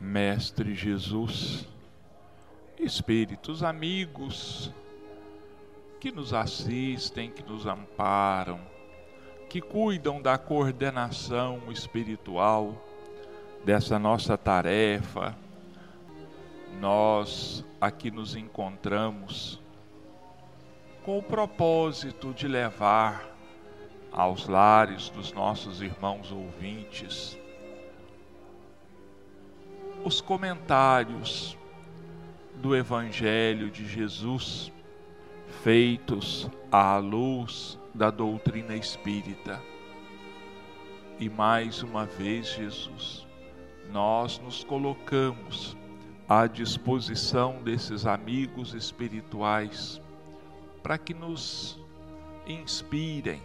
[0.00, 1.68] Mestre Jesus,
[2.78, 4.72] espíritos amigos
[6.00, 8.58] que nos assistem, que nos amparam,
[9.50, 12.82] que cuidam da coordenação espiritual
[13.62, 15.36] dessa nossa tarefa,
[16.80, 19.60] nós aqui nos encontramos
[21.04, 23.28] com o propósito de levar
[24.10, 27.38] aos lares dos nossos irmãos ouvintes
[30.04, 31.56] os comentários
[32.56, 34.72] do Evangelho de Jesus
[35.62, 39.60] feitos à luz da doutrina espírita.
[41.18, 43.26] E mais uma vez, Jesus,
[43.92, 45.76] nós nos colocamos
[46.28, 50.00] à disposição desses amigos espirituais
[50.82, 51.78] para que nos
[52.46, 53.42] inspirem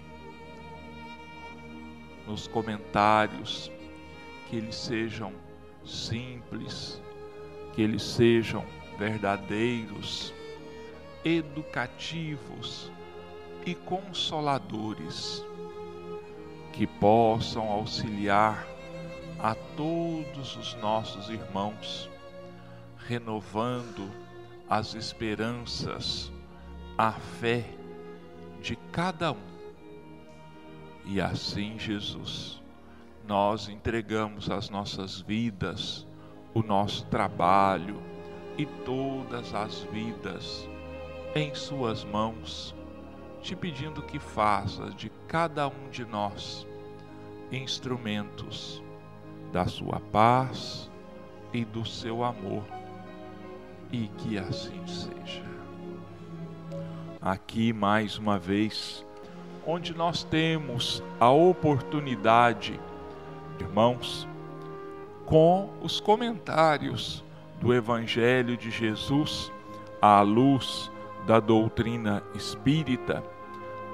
[2.26, 3.72] nos comentários,
[4.50, 5.45] que eles sejam
[5.86, 7.02] simples,
[7.74, 8.66] que eles sejam
[8.98, 10.34] verdadeiros,
[11.24, 12.92] educativos
[13.66, 15.44] e consoladores,
[16.72, 18.68] que possam auxiliar
[19.40, 22.10] a todos os nossos irmãos,
[22.98, 24.10] renovando
[24.70, 26.32] as esperanças,
[26.98, 27.66] a fé
[28.62, 29.56] de cada um.
[31.06, 32.62] E assim, Jesus,
[33.28, 36.08] nós entregamos as nossas vidas,
[36.54, 38.02] o nosso trabalho
[38.58, 40.68] e todas as vidas
[41.36, 42.74] em Suas mãos,
[43.42, 46.66] te pedindo que faça de cada um de nós
[47.52, 48.82] instrumentos
[49.52, 50.90] da Sua paz
[51.54, 52.64] e do seu amor,
[53.92, 55.44] e que assim seja.
[57.22, 59.06] Aqui mais uma vez,
[59.66, 62.80] onde nós temos a oportunidade,
[63.64, 64.28] irmãos,
[65.26, 67.24] com os comentários
[67.60, 69.52] do Evangelho de Jesus
[70.02, 70.92] à luz
[71.26, 73.24] da doutrina espírita,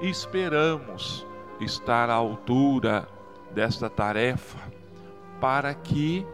[0.00, 1.26] esperamos
[1.60, 3.08] estar à altura
[3.52, 4.58] desta tarefa
[5.40, 6.26] para que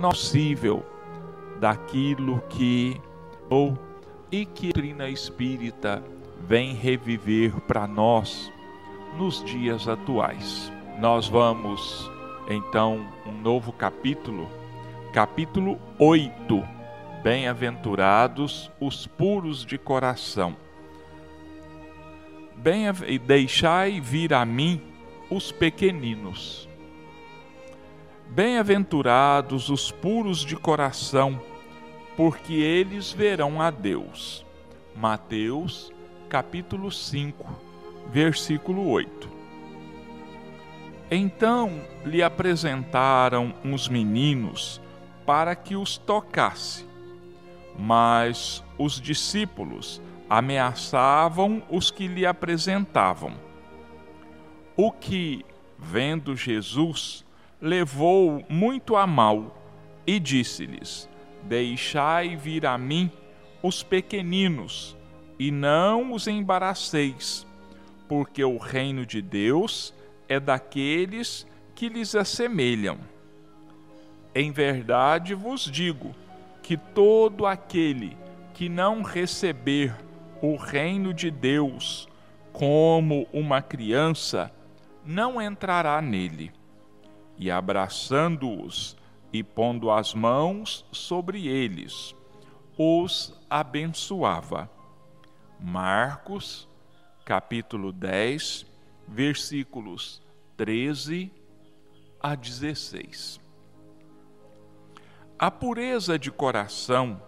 [0.00, 0.84] possível
[1.58, 3.00] daquilo que
[3.48, 3.78] ou
[4.30, 6.02] e que a doutrina espírita
[6.40, 8.52] vem reviver para nós
[9.16, 10.70] nos dias atuais.
[11.00, 12.10] Nós vamos
[12.48, 14.48] então um novo capítulo,
[15.12, 16.62] capítulo 8.
[17.22, 20.56] Bem-aventurados os puros de coração.
[22.56, 22.84] Bem
[23.24, 24.80] deixai vir a mim
[25.30, 26.68] os pequeninos.
[28.28, 31.40] Bem-aventurados os puros de coração,
[32.16, 34.44] porque eles verão a Deus.
[34.94, 35.92] Mateus,
[36.28, 37.66] capítulo 5
[38.10, 39.35] versículo 8.
[41.10, 44.80] Então lhe apresentaram uns meninos
[45.24, 46.84] para que os tocasse,
[47.78, 53.34] mas os discípulos ameaçavam os que lhe apresentavam.
[54.76, 55.44] O que,
[55.78, 57.24] vendo Jesus,
[57.60, 59.56] levou muito a mal
[60.06, 61.08] e disse-lhes:
[61.44, 63.10] Deixai vir a mim
[63.62, 64.96] os pequeninos,
[65.38, 67.46] e não os embaraceis
[68.08, 69.94] porque o reino de Deus
[70.28, 72.98] é daqueles que lhes assemelham.
[74.34, 76.14] Em verdade vos digo
[76.62, 78.16] que todo aquele
[78.54, 79.94] que não receber
[80.42, 82.08] o reino de Deus
[82.52, 84.50] como uma criança,
[85.04, 86.50] não entrará nele.
[87.36, 88.96] E abraçando-os
[89.30, 92.14] e pondo as mãos sobre eles,
[92.78, 94.70] os abençoava.
[95.60, 96.66] Marcos
[97.26, 98.64] capítulo 10,
[99.06, 100.22] versículos
[100.56, 101.30] 13
[102.20, 103.40] a 16.
[105.38, 107.20] A pureza de coração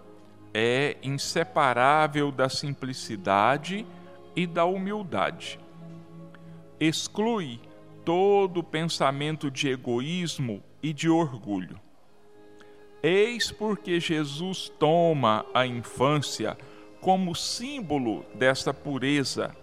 [0.53, 3.87] é inseparável da simplicidade
[4.35, 5.61] e da humildade.
[6.81, 7.61] Exclui
[8.05, 11.79] todo pensamento de egoísmo e de orgulho.
[13.03, 16.57] Eis porque Jesus toma a infância
[17.01, 19.55] como símbolo desta pureza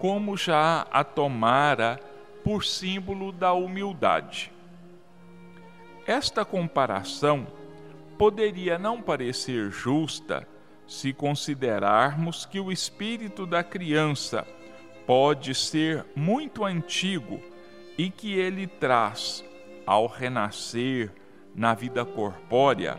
[0.00, 2.00] como já a tomara
[2.42, 4.50] por símbolo da humildade.
[6.06, 7.46] Esta comparação
[8.16, 10.48] poderia não parecer justa
[10.86, 14.46] se considerarmos que o espírito da criança
[15.06, 17.38] pode ser muito antigo
[17.98, 19.44] e que ele traz,
[19.86, 21.12] ao renascer
[21.54, 22.98] na vida corpórea,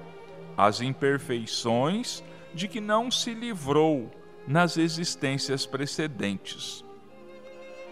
[0.56, 2.24] as imperfeições
[2.54, 4.12] de que não se livrou
[4.48, 6.86] nas existências precedentes.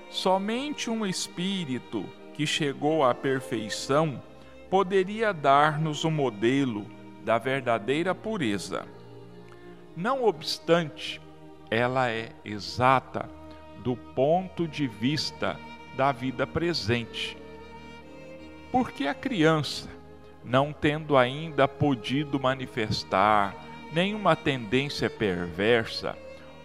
[0.09, 4.21] Somente um espírito que chegou à perfeição
[4.69, 6.85] poderia dar-nos o um modelo
[7.23, 8.87] da verdadeira pureza.
[9.95, 11.21] Não obstante,
[11.69, 13.29] ela é exata
[13.83, 15.59] do ponto de vista
[15.95, 17.37] da vida presente.
[18.71, 19.89] Porque a criança,
[20.43, 23.55] não tendo ainda podido manifestar
[23.91, 26.17] nenhuma tendência perversa,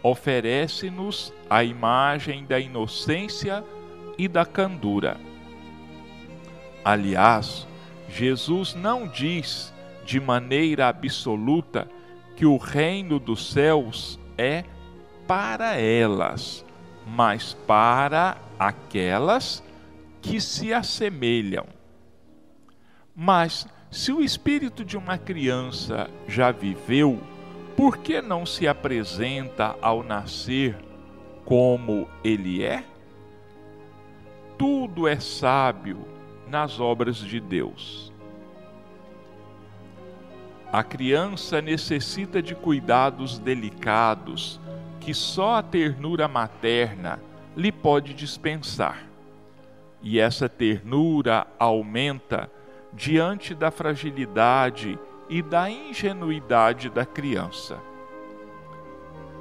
[0.05, 3.65] oferece-nos a imagem da inocência
[4.19, 5.17] e da candura.
[6.85, 7.67] Aliás,
[8.07, 9.73] Jesus não diz
[10.05, 11.89] de maneira absoluta
[12.37, 14.65] que o reino dos céus é
[15.27, 16.67] para elas,
[17.07, 19.65] mas para aquelas
[20.21, 21.65] que se assemelham.
[23.17, 27.19] Mas se o espírito de uma criança já viveu,
[27.77, 30.77] por que não se apresenta ao nascer
[31.45, 32.85] como ele é?
[34.57, 36.07] Tudo é sábio
[36.49, 38.13] nas obras de Deus.
[40.73, 44.61] A criança necessita de cuidados delicados
[45.01, 47.21] que só a ternura materna
[47.57, 49.05] lhe pode dispensar.
[50.03, 52.51] E essa ternura aumenta
[52.93, 54.99] diante da fragilidade
[55.29, 57.79] e da ingenuidade da criança.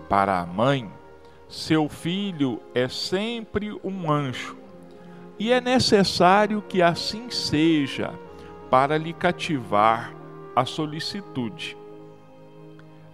[0.09, 0.91] Para a mãe,
[1.47, 4.57] seu filho é sempre um anjo,
[5.37, 8.13] e é necessário que assim seja
[8.69, 10.13] para lhe cativar
[10.55, 11.77] a solicitude.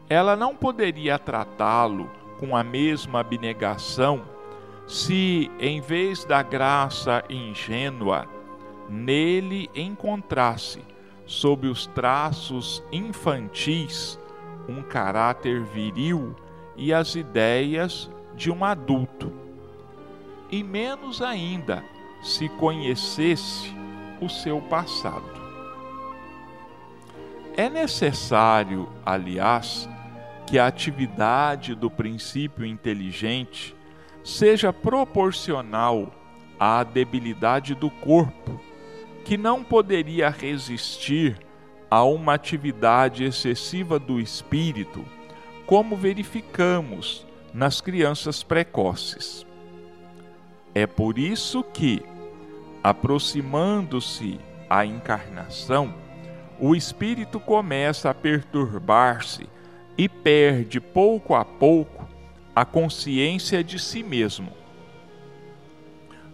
[0.09, 4.23] Ela não poderia tratá-lo com a mesma abnegação
[4.87, 8.27] se, em vez da graça ingênua,
[8.89, 10.81] nele encontrasse,
[11.29, 14.19] sob os traços infantis,
[14.67, 16.35] um caráter viril
[16.75, 19.31] e as ideias de um adulto.
[20.49, 21.85] E menos ainda
[22.23, 23.71] se conhecesse
[24.19, 25.39] o seu passado.
[27.55, 29.87] É necessário, aliás,
[30.47, 33.75] que a atividade do princípio inteligente
[34.23, 36.11] seja proporcional
[36.59, 38.59] à debilidade do corpo
[39.29, 41.37] que não poderia resistir
[41.87, 45.05] a uma atividade excessiva do espírito,
[45.67, 49.45] como verificamos nas crianças precoces.
[50.73, 52.01] É por isso que,
[52.83, 55.93] aproximando-se a encarnação,
[56.59, 59.47] o espírito começa a perturbar-se
[59.95, 62.09] e perde pouco a pouco
[62.55, 64.51] a consciência de si mesmo.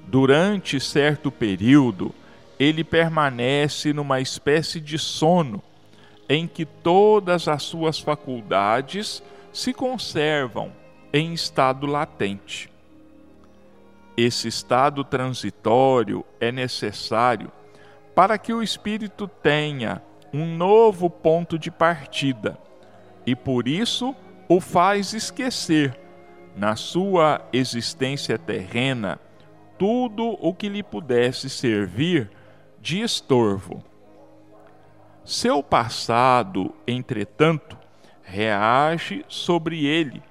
[0.08, 2.16] Durante certo período,
[2.60, 5.62] ele permanece numa espécie de sono
[6.28, 9.22] em que todas as suas faculdades
[9.52, 10.72] se conservam
[11.14, 12.70] em estado latente.
[14.18, 17.52] Esse estado transitório é necessário
[18.16, 20.02] para que o espírito tenha
[20.34, 22.58] um novo ponto de partida
[23.26, 24.16] e por isso
[24.48, 25.98] o faz esquecer,
[26.56, 29.20] na sua existência terrena,
[29.78, 32.30] tudo o que lhe pudesse servir
[32.86, 33.84] de estorvo.
[35.24, 37.76] Seu passado, entretanto,
[38.22, 40.22] reage sobre ele,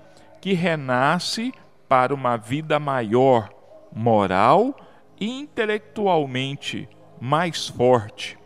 [0.40, 1.52] que renasce
[1.88, 3.50] para uma vida maior,
[3.92, 4.72] moral
[5.20, 6.88] e intelectualmente
[7.20, 8.38] mais forte,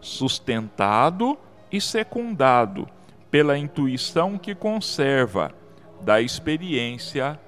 [0.00, 1.38] sustentado
[1.70, 2.88] e secundado
[3.30, 5.54] pela intuição que conserva
[6.00, 7.38] da experiência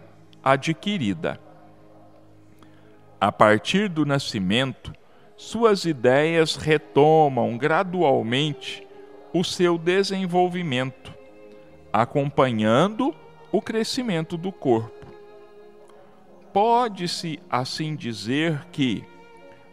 [0.40, 1.40] adquirida.
[3.20, 4.92] A partir do nascimento,
[5.36, 8.86] suas ideias retomam gradualmente
[9.34, 11.12] o seu desenvolvimento,
[11.92, 13.14] acompanhando
[13.52, 15.06] o crescimento do corpo.
[16.54, 19.04] Pode-se assim dizer que,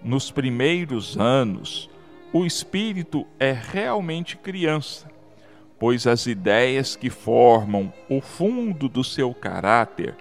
[0.03, 1.89] nos primeiros anos,
[2.33, 5.09] o espírito é realmente criança,
[5.79, 10.13] pois as ideias que formam o fundo do seu caráter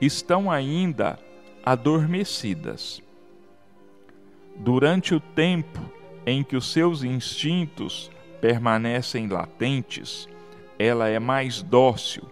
[0.00, 1.18] estão ainda
[1.62, 3.02] adormecidas
[4.58, 5.80] durante o tempo
[6.26, 8.10] em que os seus instintos
[8.40, 10.28] permanecem latentes,
[10.78, 12.24] ela é mais dócil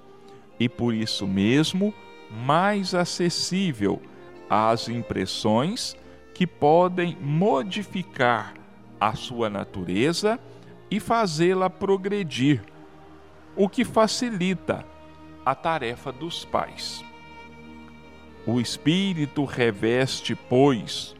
[0.58, 1.94] e por isso mesmo
[2.30, 4.00] mais acessível
[4.48, 5.96] às impressões
[6.34, 8.54] que podem modificar
[9.00, 10.38] a sua natureza
[10.90, 12.62] e fazê-la progredir,
[13.56, 14.84] o que facilita
[15.44, 17.04] a tarefa dos pais.
[18.46, 21.15] O espírito reveste, pois,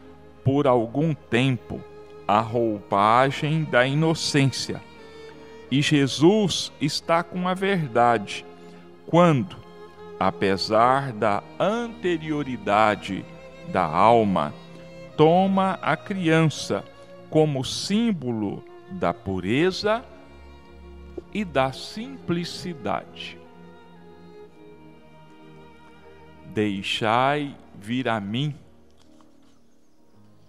[0.47, 1.81] por algum tempo
[2.25, 4.81] a roupagem da inocência.
[5.69, 8.45] E Jesus está com a verdade
[9.07, 9.57] quando,
[10.17, 13.25] apesar da anterioridade
[13.73, 14.53] da alma,
[15.17, 16.81] toma a criança
[17.29, 20.01] como símbolo da pureza
[21.33, 23.37] e da simplicidade.
[26.53, 28.55] Deixai vir a mim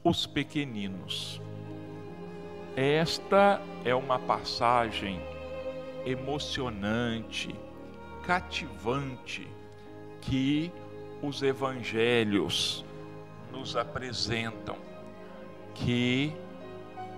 [0.09, 1.41] os pequeninos.
[2.75, 5.21] Esta é uma passagem
[6.07, 7.55] emocionante,
[8.25, 9.47] cativante
[10.23, 10.73] que
[11.23, 12.85] os evangelhos
[13.53, 14.77] nos apresentam,
[15.75, 16.33] que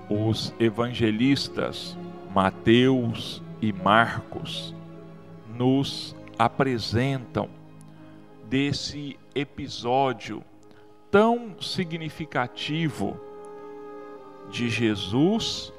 [0.09, 1.97] os evangelistas
[2.35, 4.75] Mateus e Marcos
[5.55, 7.49] nos apresentam
[8.49, 10.43] desse episódio
[11.11, 13.19] tão significativo
[14.49, 15.73] de Jesus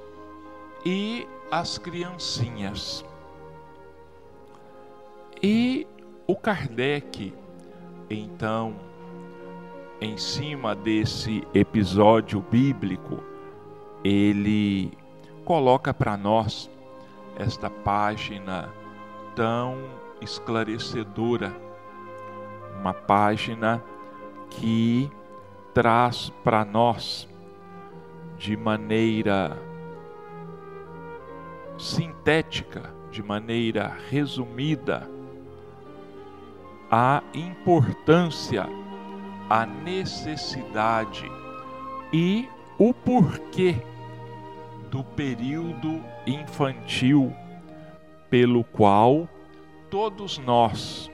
[0.86, 3.06] e as criancinhas.
[5.42, 5.88] E
[6.28, 7.34] o Kardec,
[8.10, 8.76] então,
[10.00, 13.24] em cima desse episódio bíblico,
[14.04, 14.92] ele
[15.46, 16.70] coloca para nós
[17.38, 18.70] esta página
[19.36, 19.78] tão
[20.22, 21.56] esclarecedora,
[22.80, 23.84] uma página
[24.50, 25.10] que
[25.74, 27.28] traz para nós
[28.38, 29.58] de maneira
[31.78, 35.10] sintética, de maneira resumida,
[36.90, 38.68] a importância,
[39.50, 41.30] a necessidade
[42.12, 42.48] e
[42.78, 43.76] o porquê
[44.90, 47.34] do período infantil
[48.30, 49.28] pelo qual
[49.90, 51.12] todos nós,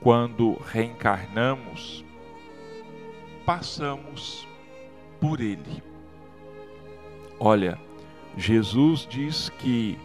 [0.00, 2.04] quando reencarnamos,
[3.44, 4.46] passamos
[5.20, 5.82] por ele.
[7.38, 7.78] Olha,
[8.36, 9.98] Jesus diz que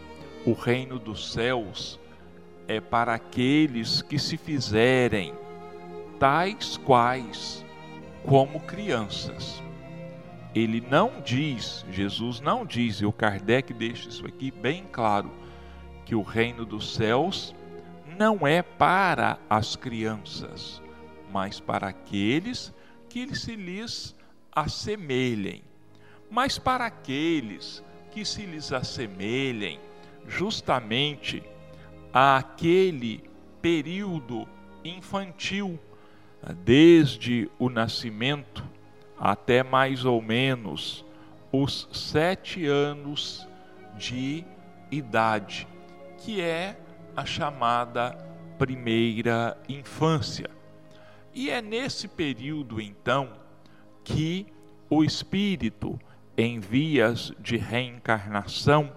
[0.44, 1.98] o reino dos céus
[2.66, 5.34] é para aqueles que se fizerem
[6.18, 7.64] tais quais
[8.24, 9.62] como crianças
[10.58, 15.30] ele não diz, Jesus não diz, e o Kardec deixa isso aqui bem claro,
[16.06, 17.54] que o reino dos céus
[18.18, 20.80] não é para as crianças,
[21.30, 22.72] mas para aqueles
[23.08, 24.14] que se lhes
[24.52, 25.62] assemelhem.
[26.30, 29.78] Mas para aqueles que se lhes assemelhem,
[30.26, 31.42] justamente
[32.12, 33.22] àquele
[33.60, 34.48] período
[34.84, 35.78] infantil,
[36.64, 38.64] desde o nascimento
[39.18, 41.04] até mais ou menos
[41.50, 43.48] os sete anos
[43.96, 44.44] de
[44.90, 45.66] idade,
[46.18, 46.78] que é
[47.16, 48.12] a chamada
[48.58, 50.55] primeira infância.
[51.36, 53.30] E é nesse período, então,
[54.02, 54.46] que
[54.88, 56.00] o espírito,
[56.34, 58.90] em vias de reencarnação,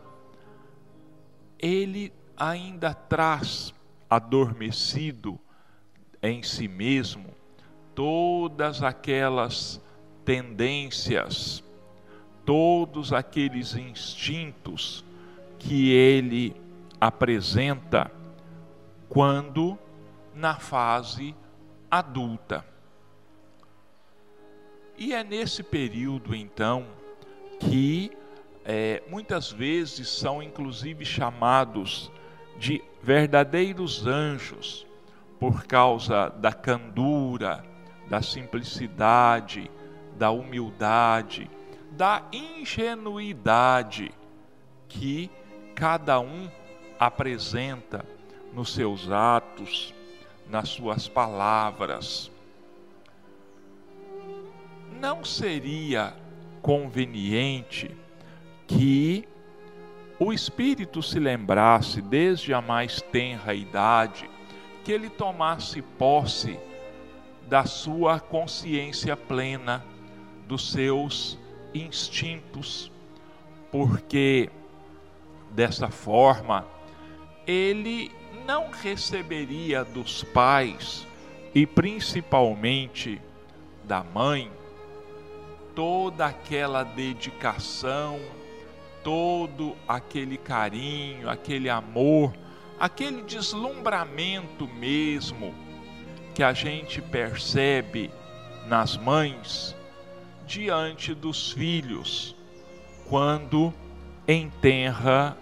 [1.59, 3.73] ele ainda traz
[4.09, 5.37] adormecido
[6.23, 7.25] em si mesmo
[7.93, 9.81] todas aquelas
[10.23, 11.61] tendências,
[12.45, 15.03] todos aqueles instintos
[15.59, 16.55] que ele
[17.01, 18.09] apresenta
[19.09, 19.77] quando
[20.33, 21.35] na fase
[21.89, 22.65] adulta.
[24.97, 26.85] E é nesse período, então,
[27.59, 28.11] que
[28.65, 32.11] é, muitas vezes são inclusive chamados
[32.57, 34.85] de verdadeiros anjos,
[35.39, 37.63] por causa da candura,
[38.09, 39.71] da simplicidade,
[40.17, 41.49] da humildade,
[41.91, 44.11] da ingenuidade
[44.89, 45.31] que
[45.73, 46.49] cada um
[46.99, 48.03] apresenta
[48.53, 49.93] nos seus atos,
[50.49, 52.31] nas suas palavras.
[54.99, 56.15] Não seria
[56.61, 57.95] conveniente
[58.67, 59.27] que
[60.19, 64.29] o espírito se lembrasse desde a mais tenra idade
[64.83, 66.59] que ele tomasse posse
[67.47, 69.85] da sua consciência plena
[70.47, 71.37] dos seus
[71.73, 72.91] instintos,
[73.71, 74.49] porque
[75.51, 76.65] dessa forma
[77.47, 78.11] ele
[78.45, 81.05] não receberia dos pais
[81.53, 83.21] e principalmente
[83.83, 84.51] da mãe
[85.73, 88.19] toda aquela dedicação,
[89.03, 92.33] todo aquele carinho, aquele amor,
[92.79, 95.55] aquele deslumbramento mesmo
[96.35, 98.11] que a gente percebe
[98.67, 99.75] nas mães
[100.45, 102.35] diante dos filhos
[103.07, 103.73] quando
[104.27, 105.35] em tenra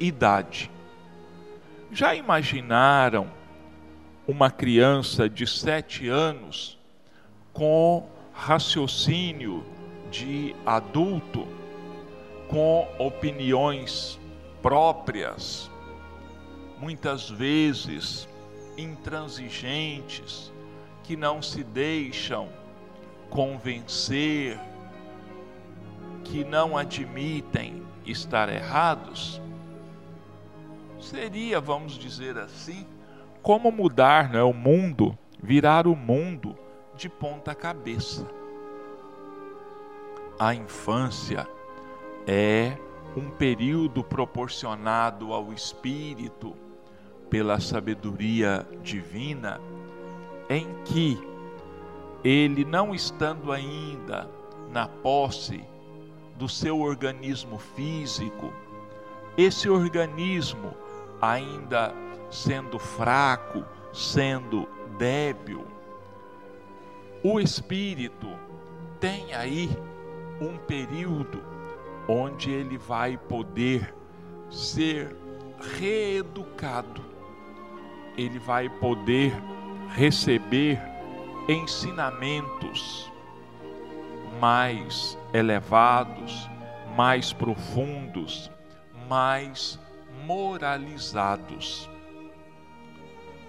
[0.00, 0.71] idade.
[1.92, 3.30] Já imaginaram
[4.26, 6.78] uma criança de sete anos
[7.52, 9.62] com raciocínio
[10.10, 11.46] de adulto,
[12.48, 14.18] com opiniões
[14.62, 15.70] próprias,
[16.78, 18.26] muitas vezes
[18.78, 20.50] intransigentes,
[21.04, 22.48] que não se deixam
[23.28, 24.58] convencer
[26.24, 29.41] que não admitem estar errados,
[31.02, 32.86] seria, vamos dizer assim,
[33.42, 36.56] como mudar né, o mundo, virar o mundo
[36.96, 38.26] de ponta cabeça.
[40.38, 41.46] A infância
[42.26, 42.76] é
[43.16, 46.56] um período proporcionado ao espírito
[47.28, 49.60] pela sabedoria divina
[50.48, 51.18] em que
[52.24, 54.30] ele não estando ainda
[54.70, 55.64] na posse
[56.36, 58.52] do seu organismo físico,
[59.36, 60.74] esse organismo
[61.22, 61.94] ainda
[62.28, 65.64] sendo fraco, sendo débil,
[67.22, 68.28] o espírito
[68.98, 69.70] tem aí
[70.40, 71.40] um período
[72.08, 73.94] onde ele vai poder
[74.50, 75.16] ser
[75.78, 77.04] reeducado,
[78.18, 79.32] ele vai poder
[79.90, 80.80] receber
[81.48, 83.12] ensinamentos
[84.40, 86.48] mais elevados,
[86.96, 88.50] mais profundos,
[89.08, 89.78] mais
[90.24, 91.88] moralizados.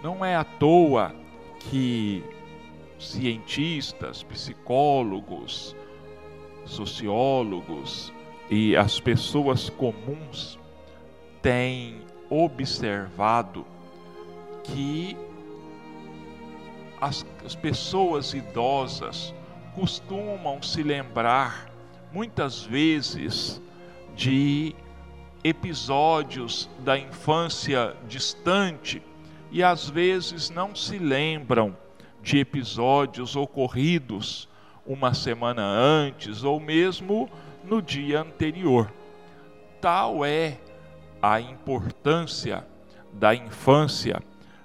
[0.02, 1.16] Não é à toa
[1.60, 2.24] que
[3.00, 5.76] cientistas, psicólogos,
[6.66, 8.14] sociólogos
[8.50, 10.60] e as pessoas comuns
[11.42, 13.66] têm observado
[14.64, 15.18] que
[17.00, 19.34] as, as pessoas idosas
[19.76, 21.70] costumam se lembrar
[22.14, 23.62] muitas vezes
[24.16, 24.76] de
[25.44, 29.02] episódios da infância distante
[29.52, 31.76] e às vezes não se lembram
[32.22, 34.48] de episódios ocorridos
[34.86, 37.30] uma semana antes ou mesmo
[37.64, 38.92] no dia anterior.
[39.82, 40.58] Tal é
[41.22, 42.66] a importância
[43.12, 44.22] da infância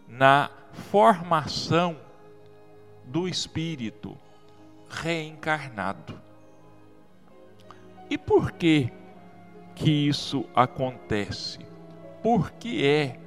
[0.08, 0.50] na
[0.90, 1.96] formação
[3.04, 4.16] do espírito
[4.88, 6.18] reencarnado.
[8.08, 8.90] E por que
[9.78, 11.58] que isso acontece?
[12.22, 13.18] Por que é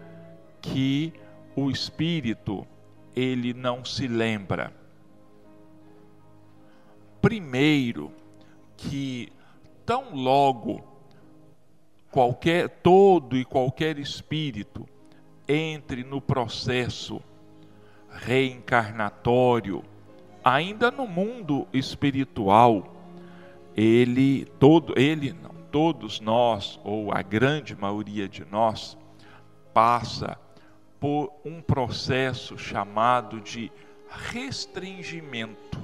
[0.61, 1.13] que
[1.55, 2.67] o espírito
[3.15, 4.73] ele não se lembra?
[7.21, 8.11] Primeiro,
[8.75, 9.31] que
[9.85, 10.83] tão logo
[12.09, 14.85] qualquer todo e qualquer espírito
[15.47, 17.21] entre no processo
[18.09, 19.83] reencarnatório,
[20.43, 22.93] ainda no mundo espiritual,
[23.75, 28.97] ele todo ele não, todos nós ou a grande maioria de nós
[29.73, 30.37] passa
[30.99, 33.71] por um processo chamado de
[34.31, 35.81] restringimento,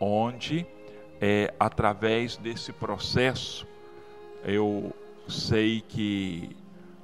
[0.00, 0.66] onde
[1.20, 3.66] é através desse processo
[4.44, 4.92] eu
[5.28, 6.56] sei que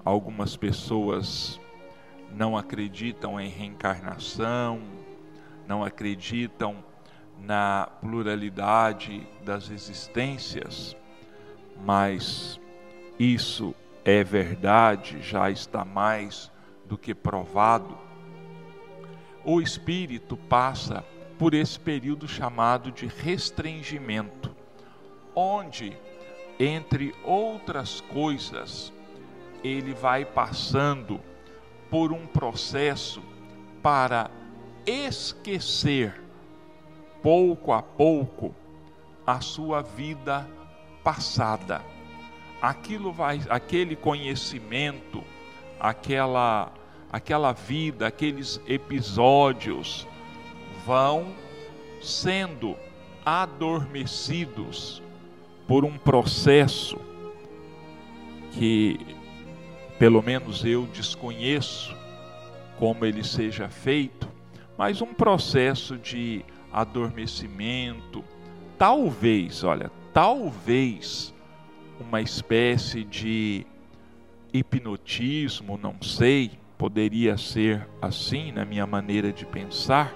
[0.05, 1.61] algumas pessoas
[2.35, 4.81] não acreditam em reencarnação,
[5.67, 6.85] não acreditam
[7.39, 10.97] na pluralidade das existências,
[11.85, 12.61] mas
[13.19, 16.51] isso é verdade, já está mais
[16.87, 17.97] do que provado.
[19.45, 21.05] O espírito passa
[21.39, 24.55] por esse período chamado de restringimento,
[25.35, 25.97] onde,
[26.59, 28.93] entre outras coisas,
[29.63, 31.21] ele vai passando
[31.91, 33.23] por um processo
[33.83, 34.31] para
[34.87, 36.21] esquecer
[37.23, 38.55] pouco a pouco
[39.27, 40.47] a sua vida
[41.09, 41.81] passada.
[42.61, 45.25] Aquilo vai, aquele conhecimento,
[45.81, 46.71] aquela
[47.11, 50.07] aquela vida, aqueles episódios
[50.85, 51.35] vão
[52.03, 52.77] sendo
[53.25, 55.03] adormecidos
[55.67, 56.99] por um processo
[58.53, 59.01] que
[59.99, 61.97] pelo menos eu desconheço
[62.79, 64.29] como ele seja feito,
[64.77, 68.23] mas um processo de adormecimento,
[68.77, 71.35] talvez, olha, talvez
[72.01, 73.67] uma espécie de
[74.53, 80.15] hipnotismo, não sei, poderia ser assim na minha maneira de pensar.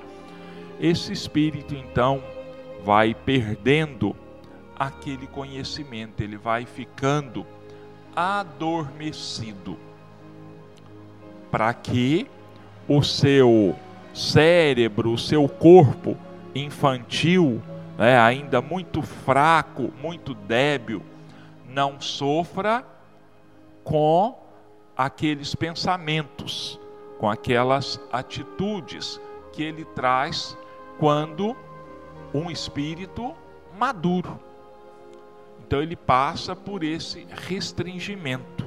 [0.81, 2.23] Esse espírito então
[2.85, 4.17] vai perdendo
[4.79, 7.47] aquele conhecimento, ele vai ficando
[8.15, 9.79] adormecido,
[11.51, 12.27] para que
[12.89, 13.77] o seu
[14.13, 16.17] cérebro, o seu corpo
[16.55, 17.63] infantil,
[17.99, 21.03] né, ainda muito fraco, muito débil,
[21.69, 22.85] não sofra
[23.85, 24.39] com
[24.97, 26.79] aqueles pensamentos,
[27.19, 29.21] com aquelas atitudes
[29.53, 30.57] que ele traz
[30.99, 31.57] quando
[32.35, 33.35] um espírito
[33.79, 34.39] maduro
[35.73, 38.67] então ele passa por esse restringimento.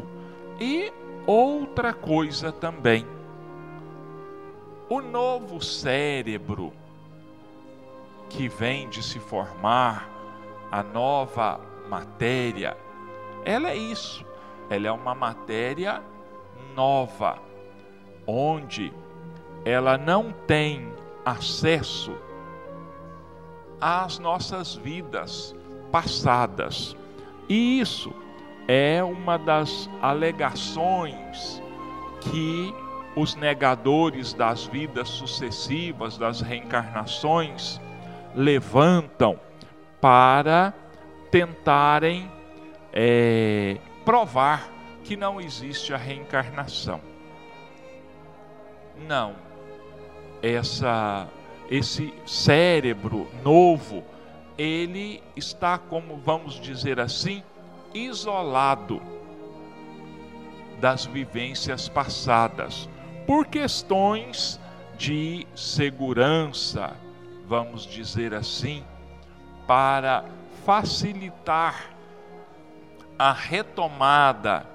[0.59, 0.91] E
[1.27, 3.05] outra coisa também.
[4.89, 6.73] O novo cérebro
[8.29, 10.09] que vem de se formar,
[10.71, 11.59] a nova
[11.89, 12.75] matéria,
[13.45, 14.25] ela é isso.
[14.69, 16.03] Ela é uma matéria
[16.75, 17.37] nova,
[18.25, 18.91] onde
[19.63, 20.91] ela não tem
[21.23, 22.15] acesso
[23.79, 25.55] às nossas vidas
[25.91, 26.95] passadas.
[27.47, 28.13] E isso
[28.67, 31.61] é uma das alegações
[32.21, 32.73] que
[33.15, 37.79] os negadores das vidas sucessivas, das reencarnações,
[38.35, 39.39] levantam
[40.01, 40.73] para
[41.31, 42.29] tentarem
[42.93, 44.69] é, provar
[45.03, 46.99] que não existe a reencarnação.
[49.07, 49.35] Não.
[50.41, 51.27] Essa,
[51.69, 54.03] esse cérebro novo,
[54.57, 57.43] ele está, como vamos dizer assim,
[57.93, 59.01] isolado
[60.79, 62.89] das vivências passadas,
[63.25, 64.59] por questões
[64.97, 66.95] de segurança,
[67.47, 68.83] vamos dizer assim,
[69.67, 70.25] para
[70.65, 71.91] facilitar
[73.17, 74.65] a retomada,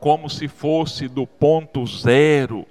[0.00, 2.66] como se fosse do ponto zero,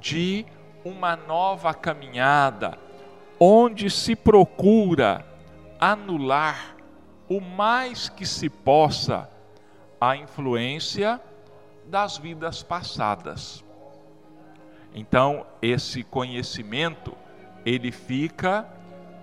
[0.00, 0.46] de
[0.84, 2.78] uma nova caminhada,
[3.38, 5.26] onde se procura
[5.78, 6.76] anular
[7.28, 9.28] o mais que se possa
[10.00, 11.20] a influência
[11.86, 13.64] das vidas passadas.
[14.94, 17.14] Então, esse conhecimento,
[17.64, 18.66] ele fica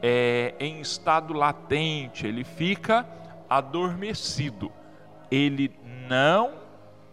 [0.02, 3.06] é, em estado latente, ele fica
[3.50, 4.72] adormecido.
[5.30, 5.74] Ele
[6.08, 6.54] não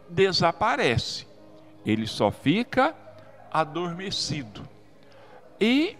[0.08, 1.26] desaparece,
[1.84, 2.94] ele só fica
[3.50, 4.68] adormecido.
[5.60, 5.96] E,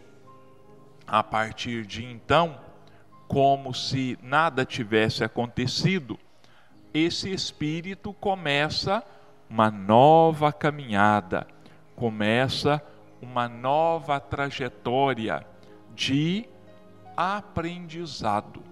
[1.06, 2.60] a partir de então,
[3.26, 6.18] como se nada tivesse acontecido,
[6.92, 9.02] esse espírito começa
[9.48, 11.46] uma nova caminhada,
[11.96, 12.80] começa
[13.24, 15.44] uma nova trajetória
[15.94, 16.46] de
[17.16, 18.62] aprendizado.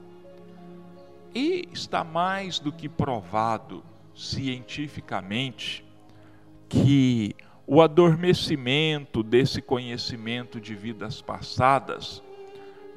[1.34, 3.82] E está mais do que provado
[4.14, 5.84] cientificamente
[6.68, 7.34] que
[7.66, 12.22] o adormecimento desse conhecimento de vidas passadas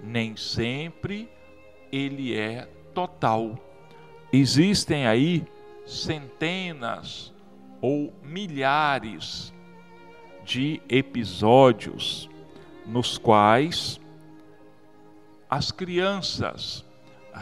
[0.04, 1.30] nem sempre
[1.90, 3.58] ele é total.
[4.34, 5.46] Existem aí
[5.86, 7.34] centenas
[7.80, 9.55] ou milhares
[10.46, 12.30] de episódios
[12.86, 14.00] nos quais
[15.50, 16.86] as crianças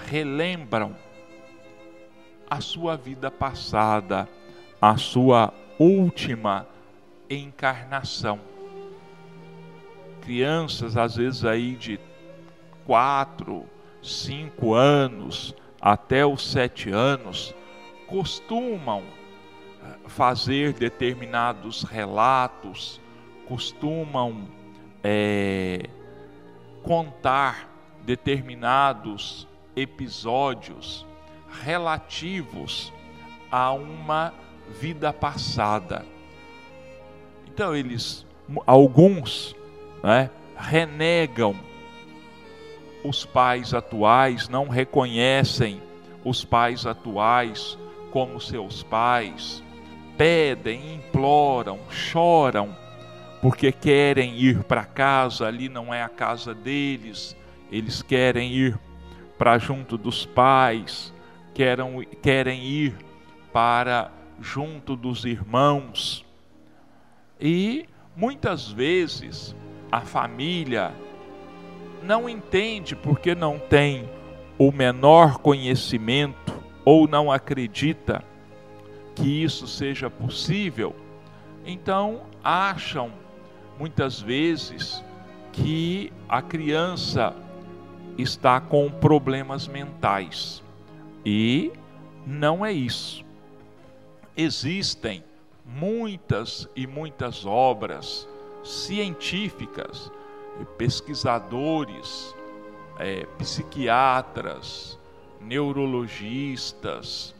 [0.07, 0.95] relembram
[2.49, 4.29] a sua vida passada,
[4.81, 6.65] a sua última
[7.29, 8.39] encarnação.
[10.21, 11.99] Crianças, às vezes aí de
[12.85, 13.65] quatro,
[14.01, 17.53] cinco anos até os sete anos,
[18.07, 19.03] costumam
[20.07, 22.99] fazer determinados relatos,
[23.47, 24.47] costumam
[25.03, 25.89] é,
[26.81, 27.69] contar
[28.03, 31.05] determinados episódios
[31.63, 32.91] relativos
[33.51, 34.33] a uma
[34.79, 36.05] vida passada.
[37.47, 38.25] Então eles,
[38.65, 39.55] alguns,
[40.03, 41.55] né, renegam
[43.03, 45.81] os pais atuais, não reconhecem
[46.23, 47.77] os pais atuais
[48.11, 49.62] como seus pais,
[50.17, 52.75] pedem, imploram, choram,
[53.41, 57.35] porque querem ir para casa, ali não é a casa deles,
[57.71, 58.79] eles querem ir
[59.37, 61.13] para junto dos pais,
[61.53, 62.95] querem, querem ir
[63.51, 66.25] para junto dos irmãos.
[67.39, 69.55] E muitas vezes
[69.91, 70.91] a família
[72.01, 74.09] não entende porque não tem
[74.57, 76.53] o menor conhecimento
[76.85, 78.23] ou não acredita
[79.15, 80.95] que isso seja possível,
[81.65, 83.11] então acham
[83.77, 85.03] muitas vezes
[85.51, 87.35] que a criança
[88.17, 90.63] está com problemas mentais.
[91.25, 91.71] E
[92.25, 93.23] não é isso.
[94.35, 95.23] Existem
[95.65, 98.27] muitas e muitas obras
[98.63, 100.11] científicas,
[100.77, 102.35] pesquisadores,
[102.97, 104.99] é, psiquiatras,
[105.41, 107.35] neurologistas,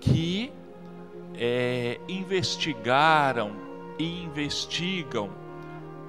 [0.00, 0.52] que
[1.34, 3.52] é, investigaram
[3.98, 5.30] e investigam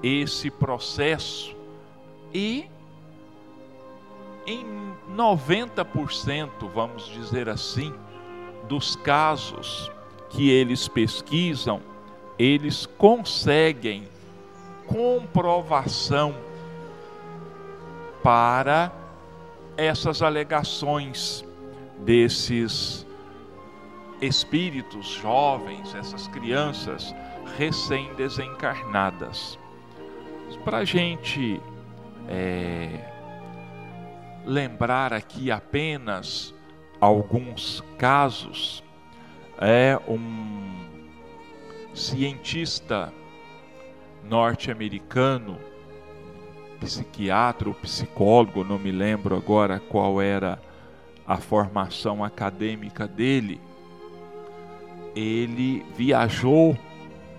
[0.02, 1.54] esse processo
[2.32, 2.66] e
[4.46, 4.66] em
[5.16, 7.94] 90%, vamos dizer assim,
[8.68, 9.90] dos casos
[10.30, 11.80] que eles pesquisam,
[12.38, 14.08] eles conseguem
[14.86, 16.34] comprovação
[18.22, 18.92] para
[19.76, 21.44] essas alegações
[21.98, 23.06] desses
[24.20, 27.14] espíritos jovens, essas crianças
[27.56, 29.58] recém-desencarnadas.
[30.64, 31.60] Para a gente
[32.28, 33.12] é,
[34.44, 36.54] lembrar aqui apenas
[37.00, 38.82] alguns casos,
[39.58, 40.64] é um,
[41.94, 43.12] cientista
[44.22, 45.58] norte-americano,
[46.80, 50.60] psiquiatra ou psicólogo, não me lembro agora qual era
[51.26, 53.60] a formação acadêmica dele.
[55.14, 56.76] Ele viajou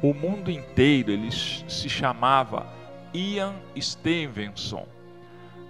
[0.01, 2.67] o mundo inteiro, ele se chamava
[3.13, 4.88] Ian Stevenson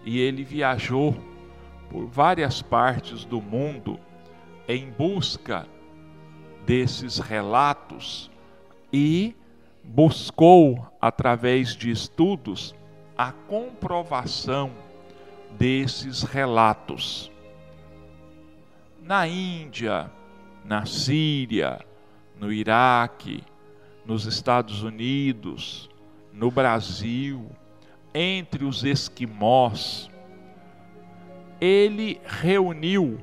[0.04, 1.16] e ele viajou
[1.90, 4.00] por várias partes do mundo
[4.68, 5.68] em busca
[6.66, 8.32] desses relatos
[8.92, 9.36] e
[9.84, 12.76] buscou, através de estudos,
[13.18, 14.72] a comprovação
[15.58, 17.32] desses relatos.
[19.02, 20.12] Na Índia,
[20.64, 21.80] na Síria,
[22.40, 23.44] no Iraque,
[24.06, 25.90] nos Estados Unidos,
[26.32, 27.50] no Brasil,
[28.14, 30.10] entre os esquimós,
[31.60, 33.20] ele reuniu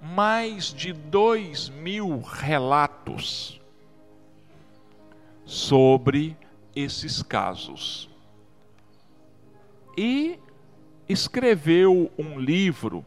[0.00, 3.60] mais de dois mil relatos
[5.44, 6.36] sobre
[6.74, 8.10] esses casos.
[9.96, 10.38] E
[11.08, 13.04] escreveu um livro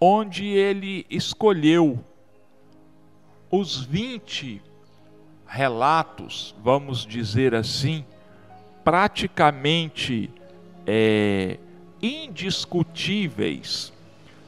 [0.00, 2.02] onde ele escolheu
[3.52, 4.62] os 20
[5.46, 8.02] relatos, vamos dizer assim,
[8.82, 10.30] praticamente
[10.86, 11.58] é,
[12.00, 13.92] indiscutíveis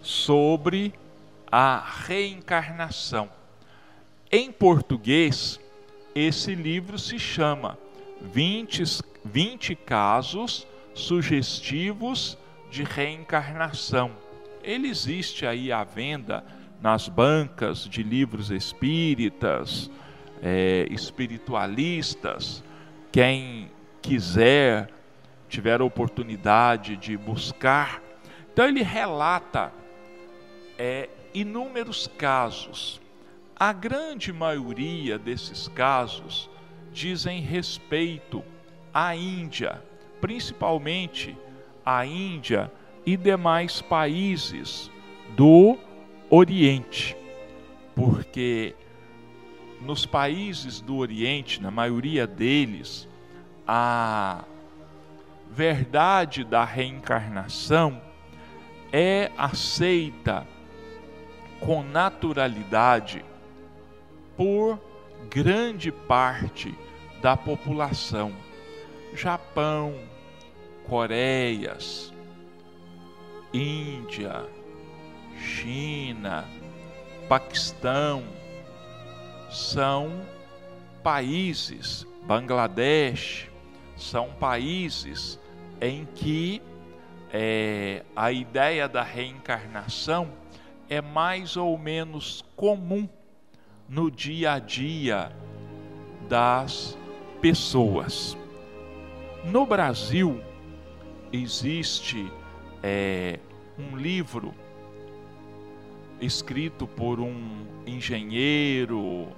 [0.03, 0.95] sobre
[1.53, 3.29] a reencarnação.
[4.33, 5.61] Em português,
[6.15, 7.79] esse livro se chama
[8.23, 12.39] 20, 20 casos sugestivos
[12.71, 14.13] de reencarnação.
[14.63, 16.43] Ele existe aí à venda
[16.85, 19.91] nas bancas de livros espíritas,
[20.43, 22.63] é, espiritualistas.
[23.11, 24.91] Quem quiser,
[25.49, 28.01] tiver a oportunidade de buscar.
[28.53, 29.73] Então ele relata
[30.79, 33.01] é, inúmeros casos
[33.57, 36.51] a grande maioria desses casos
[36.93, 38.45] dizem respeito
[38.93, 39.83] à Índia,
[40.21, 41.37] principalmente
[41.87, 42.71] à Índia
[43.07, 44.91] e demais países
[45.37, 45.79] do
[46.37, 47.17] Oriente,
[47.95, 48.75] porque
[49.81, 53.09] nos países do Oriente, na maioria deles,
[53.65, 54.43] a
[55.49, 58.03] verdade da reencarnação
[58.93, 60.45] é aceita
[61.61, 63.25] com naturalidade
[64.37, 64.81] por
[65.31, 66.75] grande parte
[67.23, 68.35] da população.
[69.15, 69.95] Japão,
[70.89, 72.13] Coreias,
[73.53, 74.45] Índia,
[75.45, 76.45] China,
[77.29, 78.25] Paquistão
[79.51, 80.23] são
[81.03, 83.51] países, Bangladesh,
[83.97, 85.39] são países
[85.81, 86.63] em que
[87.31, 90.33] é, a ideia da reencarnação
[90.89, 93.09] é mais ou menos comum
[93.89, 95.31] no dia a dia
[96.29, 96.99] das
[97.41, 98.37] pessoas.
[99.45, 100.43] No Brasil,
[101.33, 102.33] existe
[102.83, 103.39] é,
[103.79, 104.55] um livro
[106.21, 109.29] escrito por um engenheiro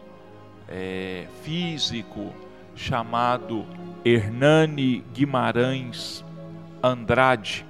[0.69, 2.33] é, físico
[2.75, 3.67] chamado
[4.05, 6.25] Hernani Guimarães
[6.83, 7.67] Andrade.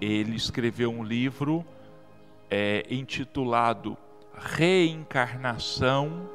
[0.00, 1.64] Ele escreveu um livro
[2.50, 3.96] é, intitulado
[4.34, 6.28] reencarnação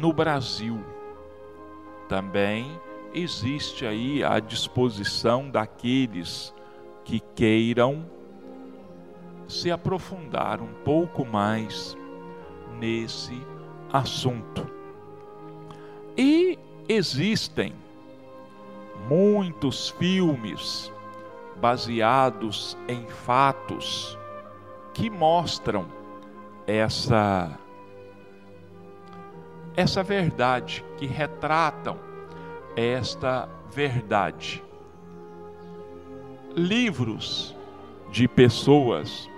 [0.00, 0.84] no Brasil.
[2.08, 2.80] Também
[3.14, 6.52] existe aí a disposição daqueles
[7.04, 8.04] que queiram
[9.48, 11.96] se aprofundar um pouco mais
[12.78, 13.40] nesse
[13.92, 14.68] assunto.
[16.16, 17.74] E existem
[19.08, 20.92] muitos filmes
[21.60, 24.18] baseados em fatos
[24.92, 25.86] que mostram
[26.66, 27.58] essa
[29.76, 31.98] essa verdade, que retratam
[32.74, 34.64] esta verdade.
[36.54, 37.54] Livros
[38.10, 39.28] de pessoas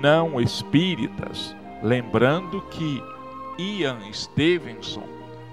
[0.00, 3.02] não espíritas, lembrando que
[3.58, 5.06] Ian Stevenson,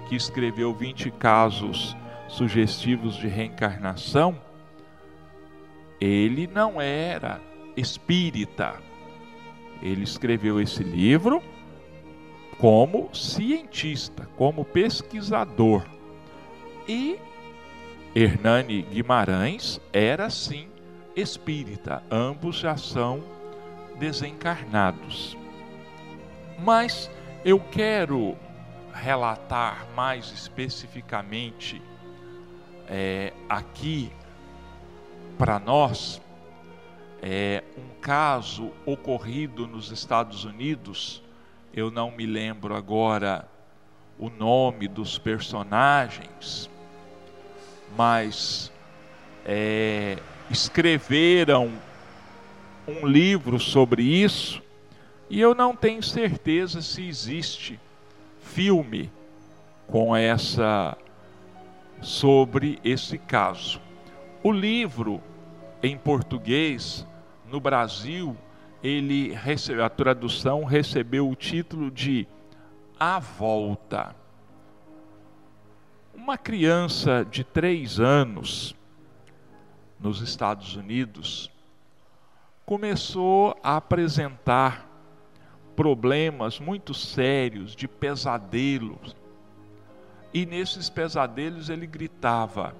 [0.08, 1.96] que escreveu 20 casos
[2.28, 4.40] sugestivos de reencarnação,
[6.00, 7.40] ele não era
[7.76, 8.86] espírita
[9.82, 11.42] ele escreveu esse livro
[12.58, 15.84] como cientista, como pesquisador.
[16.88, 17.18] E
[18.14, 20.68] Hernani Guimarães era sim
[21.14, 23.22] espírita, ambos já são
[23.98, 25.36] desencarnados.
[26.58, 27.10] Mas
[27.44, 28.36] eu quero
[28.92, 31.82] relatar mais especificamente
[32.88, 34.10] é, aqui
[35.36, 36.20] para nós
[37.22, 41.22] é, um caso ocorrido nos Estados Unidos,
[41.74, 43.48] eu não me lembro agora
[44.18, 46.70] o nome dos personagens,
[47.96, 48.72] mas
[49.44, 50.18] é,
[50.50, 51.72] escreveram
[52.86, 54.62] um livro sobre isso
[55.28, 57.80] e eu não tenho certeza se existe
[58.40, 59.10] filme
[59.88, 60.96] com essa
[62.00, 63.80] sobre esse caso.
[64.42, 65.20] O livro
[65.82, 67.06] em português
[67.50, 68.36] no Brasil,
[68.82, 69.34] ele
[69.84, 72.26] a tradução recebeu o título de
[72.98, 74.14] A Volta.
[76.14, 78.76] Uma criança de três anos
[79.98, 81.50] nos Estados Unidos
[82.66, 84.90] começou a apresentar
[85.76, 89.14] problemas muito sérios de pesadelos.
[90.34, 92.74] E nesses pesadelos ele gritava: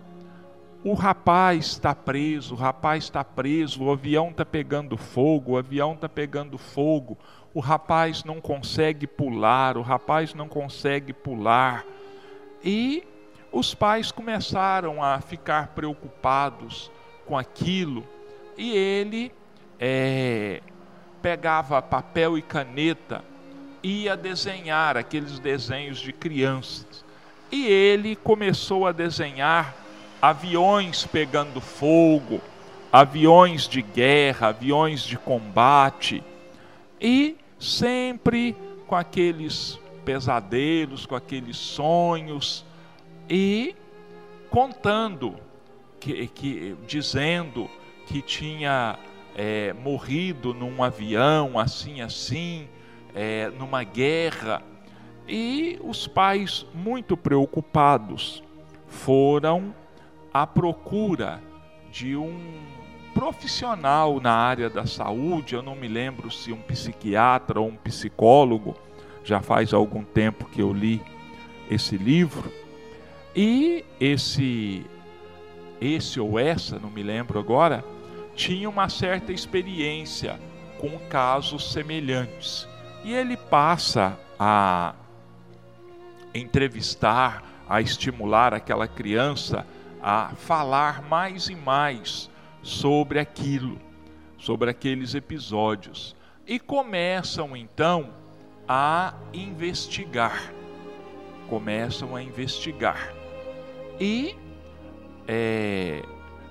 [0.83, 5.93] O rapaz está preso, o rapaz está preso, o avião está pegando fogo, o avião
[5.93, 7.17] está pegando fogo,
[7.55, 11.85] o rapaz não consegue pular, o rapaz não consegue pular.
[12.65, 13.05] E
[13.53, 16.91] os pais começaram a ficar preocupados
[17.25, 18.05] com aquilo
[18.59, 19.33] e ele
[19.81, 20.61] é,
[21.21, 23.23] pegava papel e caneta
[23.87, 27.05] ia desenhar aqueles desenhos de crianças.
[27.51, 29.75] E ele começou a desenhar
[30.21, 32.41] aviões pegando fogo,
[32.93, 36.23] aviões de guerra, aviões de combate,
[37.01, 42.65] e sempre com aqueles pesadelos, com aqueles sonhos,
[43.29, 43.75] e
[44.51, 45.37] contando,
[46.01, 47.71] que, que dizendo
[48.07, 48.99] que tinha
[49.39, 52.67] é, morrido num avião, assim, assim,
[53.15, 54.63] é, numa guerra.
[55.29, 58.43] E os pais, muito preocupados,
[58.87, 59.75] foram
[60.33, 61.43] à procura
[61.93, 62.63] de um
[63.13, 65.55] profissional na área da saúde.
[65.55, 68.75] Eu não me lembro se um psiquiatra ou um psicólogo,
[69.23, 71.03] já faz algum tempo que eu li
[71.71, 72.51] esse livro.
[73.35, 74.87] E esse,
[75.79, 77.85] esse ou essa, não me lembro agora,
[78.37, 80.39] tinha uma certa experiência
[80.79, 82.69] com casos semelhantes.
[83.03, 84.95] E ele passa a
[86.35, 89.67] entrevistar, a estimular aquela criança
[90.03, 92.31] a falar mais e mais
[92.63, 93.81] sobre aquilo,
[94.39, 96.15] sobre aqueles episódios.
[96.47, 98.11] E começam então
[98.69, 100.53] a investigar.
[101.49, 103.13] Começam a investigar.
[103.99, 104.37] E
[105.27, 106.03] é,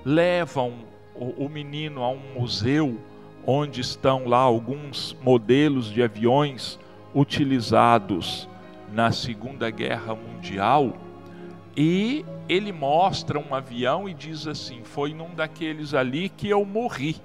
[0.04, 2.98] levam o, o menino a um museu
[3.46, 6.80] onde estão lá alguns modelos de aviões
[7.14, 8.50] utilizados
[8.92, 10.94] na Segunda Guerra Mundial
[11.78, 17.18] e ele mostra um avião e diz assim: Foi num daqueles ali que eu morri.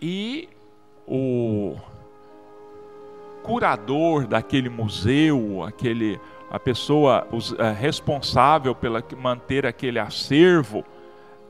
[0.00, 0.48] E
[1.06, 1.74] o
[3.42, 7.26] curador daquele museu, aquele a pessoa
[7.58, 10.84] eh, responsável pela manter aquele acervo,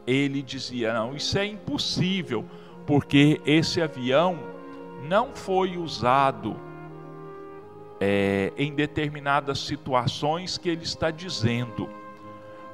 [0.08, 2.44] ele dizia: não, isso é impossível,
[2.86, 4.38] porque esse avião
[5.02, 6.56] não foi usado
[8.00, 11.88] é, em determinadas situações que ele está dizendo,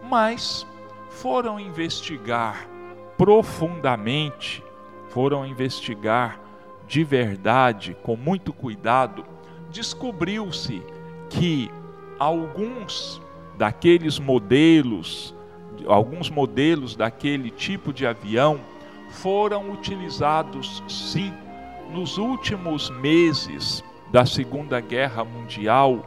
[0.03, 0.67] mas
[1.09, 2.69] foram investigar
[3.17, 4.63] profundamente,
[5.09, 6.41] foram investigar
[6.87, 9.25] de verdade, com muito cuidado,
[9.71, 10.83] descobriu-se
[11.31, 11.71] que
[12.19, 13.21] alguns
[13.57, 15.35] daqueles modelos
[15.87, 18.61] alguns modelos daquele tipo de avião
[19.11, 21.33] foram utilizados sim
[21.91, 26.05] nos últimos meses da Segunda Guerra Mundial,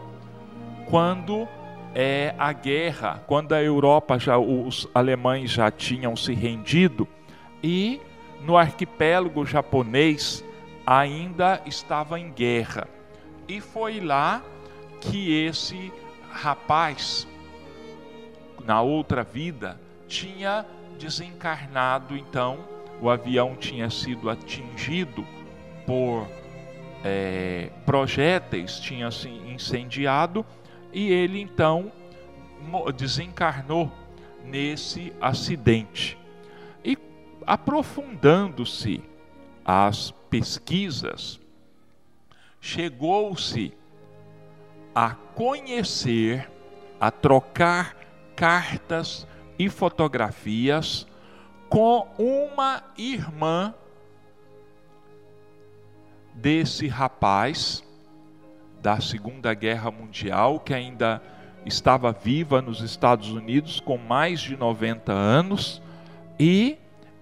[0.89, 1.47] quando
[1.93, 7.07] é, a guerra, quando a Europa já os alemães já tinham se rendido
[7.63, 7.99] e
[8.45, 10.43] no arquipélago japonês
[10.85, 12.87] ainda estava em guerra.
[13.47, 14.41] E foi lá
[15.01, 15.91] que esse
[16.31, 17.27] rapaz
[18.67, 20.65] na outra vida, tinha
[20.99, 22.59] desencarnado, então
[23.01, 25.25] o avião tinha sido atingido
[25.85, 26.27] por
[27.01, 30.45] é, projéteis, tinha se incendiado
[30.91, 31.89] e ele então
[32.97, 33.89] desencarnou
[34.43, 36.17] nesse acidente.
[36.83, 36.97] E
[37.45, 39.01] aprofundando-se
[39.63, 41.39] as pesquisas,
[42.59, 43.73] chegou-se
[44.93, 46.51] a conhecer,
[46.99, 47.96] a trocar
[48.37, 49.27] cartas
[49.57, 51.07] e fotografias
[51.67, 53.73] com uma irmã
[56.35, 57.83] desse rapaz
[58.79, 61.19] da Segunda Guerra Mundial, que ainda
[61.65, 65.81] estava viva nos Estados Unidos com mais de 90 anos,
[66.39, 66.77] e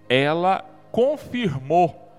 [0.10, 2.12] ela confirmou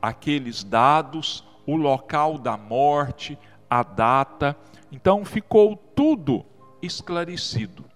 [0.00, 3.38] aqueles dados, o local da morte,
[3.68, 4.54] a data.
[4.92, 6.44] Então ficou tudo
[6.82, 7.91] esclarecido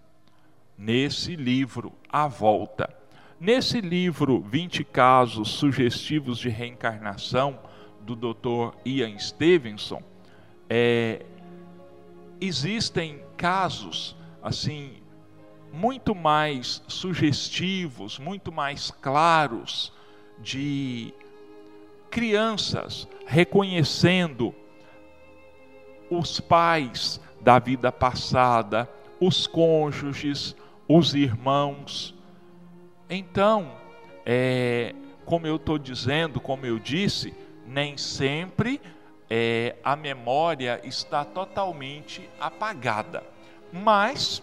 [0.79, 2.89] nesse livro, A Volta.
[3.39, 7.59] Nesse livro, 20 casos sugestivos de reencarnação,
[8.01, 8.77] do Dr.
[8.85, 10.01] Ian Stevenson,
[10.70, 11.27] é,
[12.41, 15.03] existem casos assim
[15.72, 19.93] muito mais sugestivos, muito mais claros
[20.39, 21.12] de
[22.11, 24.55] crianças reconhecendo
[26.09, 28.89] os pais da vida passada,
[29.20, 30.55] os cônjuges,
[30.89, 32.14] os irmãos.
[33.09, 33.72] Então,
[34.24, 37.34] é, como eu estou dizendo, como eu disse,
[37.66, 38.80] nem sempre
[39.28, 43.22] é, a memória está totalmente apagada.
[43.72, 44.43] Mas,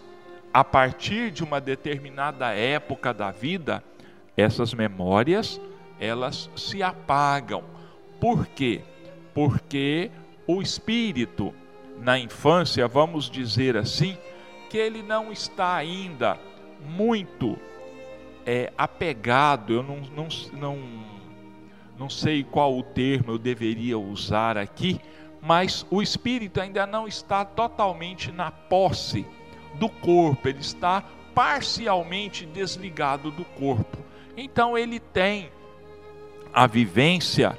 [0.54, 3.84] a partir de uma determinada época da vida,
[4.36, 5.60] essas memórias
[6.00, 7.64] elas se apagam.
[8.20, 8.82] Por quê?
[9.34, 10.12] Porque
[10.46, 11.54] o espírito
[12.00, 14.18] na infância, vamos dizer assim,
[14.74, 16.36] que ele não está ainda
[16.84, 17.60] muito
[18.44, 21.04] é, apegado, eu não, não, não
[21.96, 25.00] não sei qual o termo eu deveria usar aqui,
[25.40, 29.28] mas o espírito ainda não está totalmente na posse
[29.76, 31.04] do corpo, ele está
[31.36, 34.00] parcialmente desligado do corpo.
[34.36, 35.52] Então ele tem
[36.52, 37.56] a vivência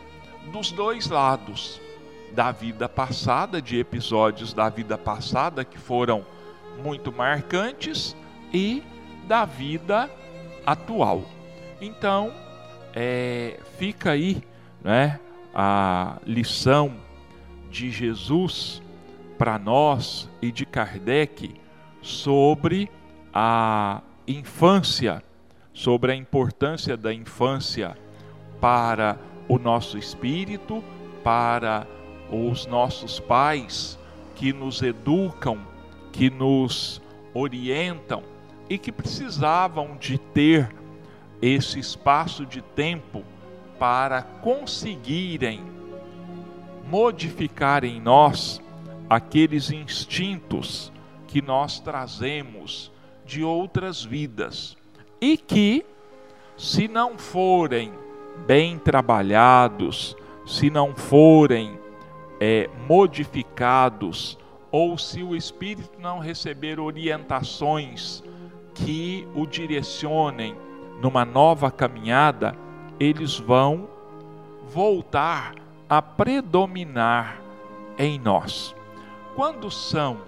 [0.50, 1.80] dos dois lados
[2.32, 6.34] da vida passada, de episódios da vida passada que foram
[6.82, 8.16] muito marcantes
[8.52, 8.82] e
[9.26, 10.10] da vida
[10.66, 11.22] atual.
[11.80, 12.32] Então,
[12.94, 14.42] é, fica aí
[14.82, 15.18] né,
[15.54, 16.94] a lição
[17.70, 18.82] de Jesus
[19.36, 21.54] para nós e de Kardec
[22.00, 22.90] sobre
[23.32, 25.22] a infância,
[25.72, 27.96] sobre a importância da infância
[28.60, 29.18] para
[29.48, 30.82] o nosso espírito,
[31.22, 31.86] para
[32.30, 33.98] os nossos pais
[34.34, 35.58] que nos educam,
[36.14, 37.02] que nos
[37.34, 38.22] orientam
[38.70, 40.72] e que precisavam de ter
[41.42, 43.24] esse espaço de tempo
[43.80, 45.60] para conseguirem
[46.88, 48.62] modificar em nós
[49.10, 50.92] aqueles instintos
[51.26, 52.92] que nós trazemos
[53.26, 54.76] de outras vidas
[55.20, 55.84] e que,
[56.56, 57.92] se não forem
[58.46, 61.76] bem trabalhados, se não forem
[62.40, 64.38] é, modificados,
[64.74, 68.24] ou se o espírito não receber orientações
[68.74, 70.56] que o direcionem
[71.00, 72.56] numa nova caminhada,
[72.98, 73.88] eles vão
[74.68, 75.54] voltar
[75.88, 77.40] a predominar
[77.96, 78.74] em nós.
[79.36, 80.22] Quando são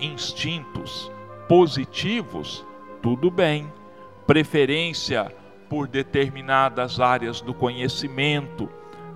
[0.00, 1.08] instintos
[1.48, 2.66] positivos,
[3.00, 3.72] tudo bem.
[4.26, 5.32] Preferência
[5.68, 8.68] por determinadas áreas do conhecimento,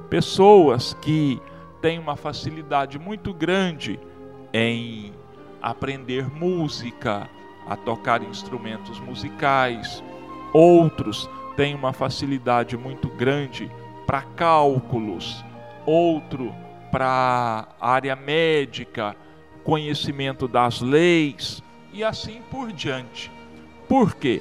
[0.08, 1.42] pessoas que
[1.84, 4.00] têm uma facilidade muito grande
[4.54, 5.12] em
[5.60, 7.28] aprender música,
[7.68, 10.02] a tocar instrumentos musicais,
[10.54, 13.70] outros têm uma facilidade muito grande
[14.06, 15.44] para cálculos,
[15.84, 16.54] outro
[16.90, 19.14] para área médica,
[19.62, 21.62] conhecimento das leis
[21.92, 23.30] e assim por diante.
[23.86, 24.40] Por quê?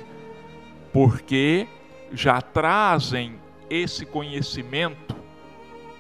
[0.94, 1.68] Porque
[2.14, 3.36] já trazem
[3.70, 5.14] esse conhecimento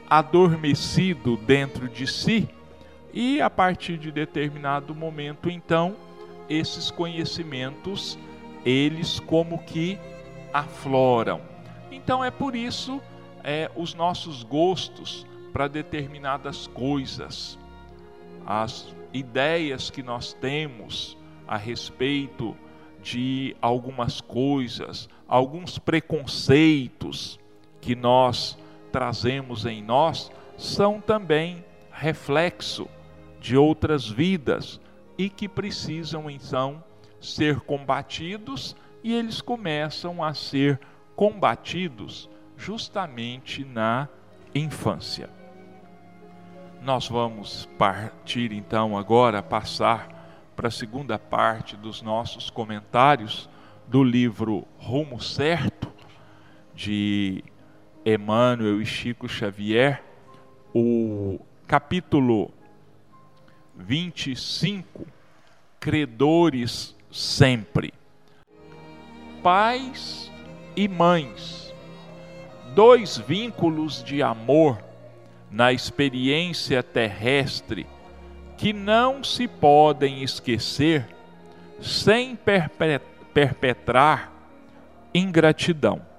[0.10, 2.48] adormecido dentro de si
[3.14, 5.96] e a partir de determinado momento então
[6.50, 8.18] esses conhecimentos
[8.66, 10.00] eles como que
[10.54, 11.42] afloram.
[11.92, 13.02] Então é por isso
[13.44, 17.60] é, os nossos gostos para determinadas coisas,
[18.46, 22.56] as ideias que nós temos a respeito
[23.02, 27.40] de algumas coisas, alguns preconceitos
[27.82, 28.58] que nós
[28.94, 32.88] trazemos em nós, são também reflexo
[33.42, 34.80] de outras vidas
[35.18, 36.84] e que precisam então
[37.20, 40.80] ser combatidos e eles começam a ser
[41.16, 44.08] combatidos justamente na
[44.54, 45.28] infância.
[46.80, 53.50] Nós vamos partir então agora, passar para a segunda parte dos nossos comentários
[53.88, 55.92] do livro Rumo Certo,
[56.76, 57.44] de
[58.06, 60.04] Emmanuel e Chico Xavier,
[60.74, 62.52] o capítulo
[63.76, 65.08] 25,
[65.80, 67.94] Credores sempre.
[69.42, 70.30] Pais
[70.76, 71.74] e mães,
[72.76, 74.84] dois vínculos de amor
[75.50, 77.88] na experiência terrestre
[78.58, 81.08] que não se podem esquecer
[81.80, 82.38] sem
[83.34, 84.34] perpetrar
[85.14, 86.13] ingratidão.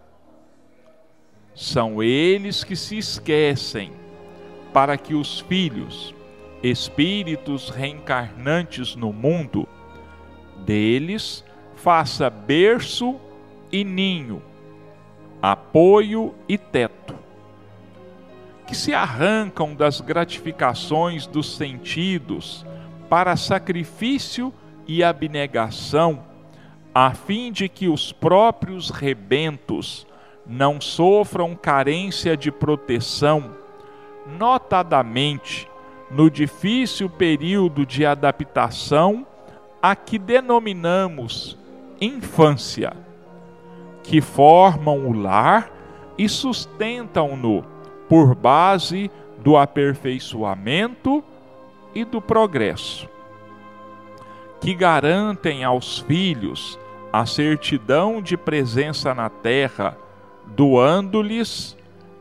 [1.55, 3.93] São eles que se esquecem
[4.73, 6.13] para que os filhos,
[6.63, 9.69] espíritos reencarnantes no mundo,
[10.65, 11.45] deles
[11.77, 13.17] faça berço
[13.71, 14.43] e ninho,
[15.41, 17.15] apoio e teto,
[18.67, 22.67] que se arrancam das gratificações dos sentidos
[23.09, 24.53] para sacrifício
[24.89, 26.25] e abnegação,
[26.95, 30.07] a fim de que os próprios rebentos
[30.47, 33.51] não sofram carência de proteção,
[34.39, 35.69] notadamente
[36.11, 39.27] no difícil período de adaptação
[39.83, 41.59] a que denominamos
[42.01, 42.93] infância,
[44.03, 45.71] que formam o lar
[46.17, 47.65] e sustentam-no
[48.09, 51.23] por base do aperfeiçoamento
[51.95, 53.09] e do progresso,
[54.61, 56.79] que garantem aos filhos
[57.13, 59.97] a certidão de presença na terra,
[60.49, 61.77] doando-lhes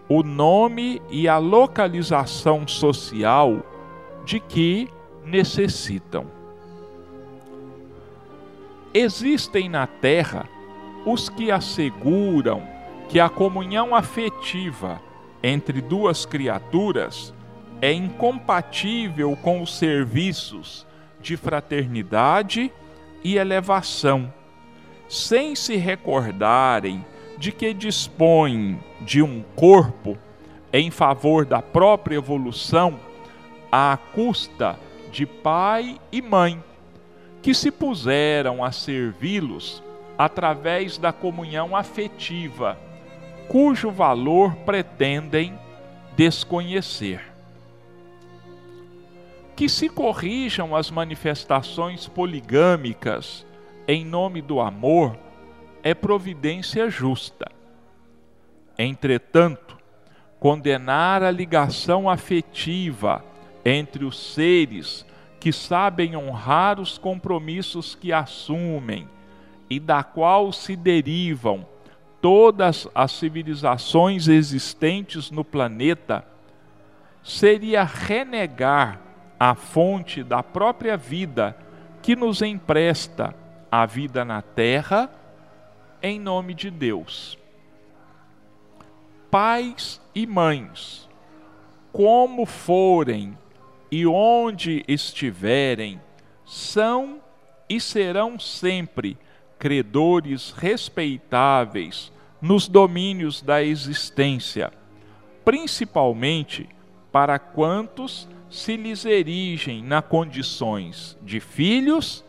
[0.07, 3.63] o nome e a localização social
[4.25, 4.89] de que
[5.25, 6.25] necessitam.
[8.93, 10.47] Existem na Terra
[11.05, 12.63] os que asseguram
[13.09, 15.01] que a comunhão afetiva
[15.41, 17.33] entre duas criaturas
[17.81, 20.87] é incompatível com os serviços
[21.19, 22.71] de fraternidade
[23.23, 24.33] e elevação,
[25.09, 27.03] sem se recordarem
[27.43, 30.17] de que dispõem de um corpo
[30.71, 32.97] em favor da própria evolução
[33.69, 34.79] à custa
[35.11, 36.63] de pai e mãe,
[37.41, 39.83] que se puseram a servi-los
[40.17, 42.79] através da comunhão afetiva,
[43.49, 45.53] cujo valor pretendem
[46.15, 47.19] desconhecer.
[49.53, 53.45] Que se corrijam as manifestações poligâmicas
[53.85, 55.17] em nome do amor
[55.83, 57.51] é providência justa.
[58.79, 59.77] Entretanto,
[60.39, 63.23] condenar a ligação afetiva
[63.63, 65.05] entre os seres
[65.39, 69.07] que sabem honrar os compromissos que assumem
[69.69, 71.65] e da qual se derivam
[72.21, 76.25] todas as civilizações existentes no planeta,
[77.21, 79.01] seria renegar
[79.37, 81.57] a fonte da própria vida
[82.01, 83.35] que nos empresta
[83.69, 85.09] a vida na Terra
[86.03, 87.39] em nome de Deus.
[89.31, 91.09] Pais e mães,
[91.93, 93.37] como forem
[93.89, 96.01] e onde estiverem,
[96.45, 97.21] são
[97.69, 99.17] e serão sempre
[99.57, 104.73] credores respeitáveis nos domínios da existência,
[105.45, 106.67] principalmente
[107.13, 112.25] para quantos se lhes erigem na condições de filhos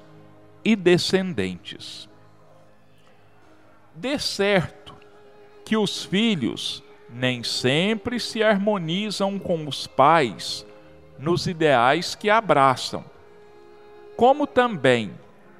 [0.64, 2.08] e descendentes
[3.94, 4.94] de certo
[5.64, 10.66] que os filhos nem sempre se harmonizam com os pais
[11.18, 13.04] nos ideais que abraçam,
[14.16, 15.12] como também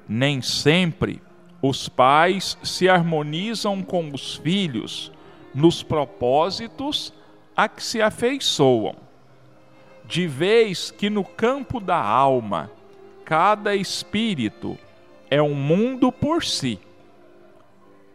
[0.07, 1.21] nem sempre
[1.61, 5.11] os pais se harmonizam com os filhos
[5.53, 7.13] nos propósitos
[7.55, 8.95] a que se afeiçoam.
[10.03, 12.69] De vez que no campo da alma,
[13.23, 14.77] cada espírito
[15.31, 16.79] é um mundo por si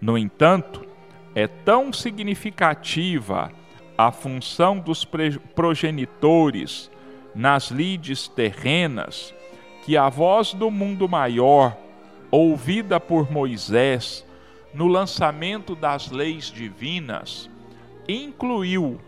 [0.01, 0.86] no entanto,
[1.34, 3.53] é tão significativa
[3.96, 5.07] a função dos
[5.55, 6.90] progenitores
[7.34, 9.34] nas lides terrenas
[9.84, 11.76] que a voz do mundo maior,
[12.30, 14.24] ouvida por Moisés
[14.72, 17.51] no lançamento das leis divinas,
[18.09, 19.01] incluiu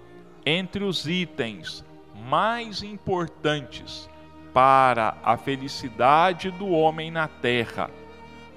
[0.45, 1.85] entre os itens
[2.29, 4.09] mais importantes
[4.53, 7.91] para a felicidade do homem na terra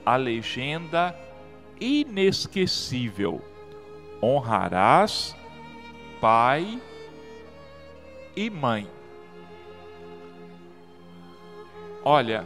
[0.06, 1.16] a legenda
[1.80, 3.42] inesquecível:
[4.22, 5.36] honrarás
[6.20, 6.82] pai
[8.36, 8.90] e mãe.
[12.04, 12.46] Olha,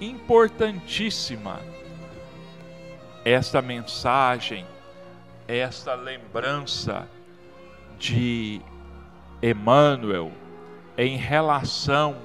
[0.00, 1.60] importantíssima
[3.24, 4.64] esta mensagem,
[5.48, 7.08] esta lembrança
[7.98, 8.60] de
[9.42, 10.30] Emmanuel
[10.96, 12.16] em relação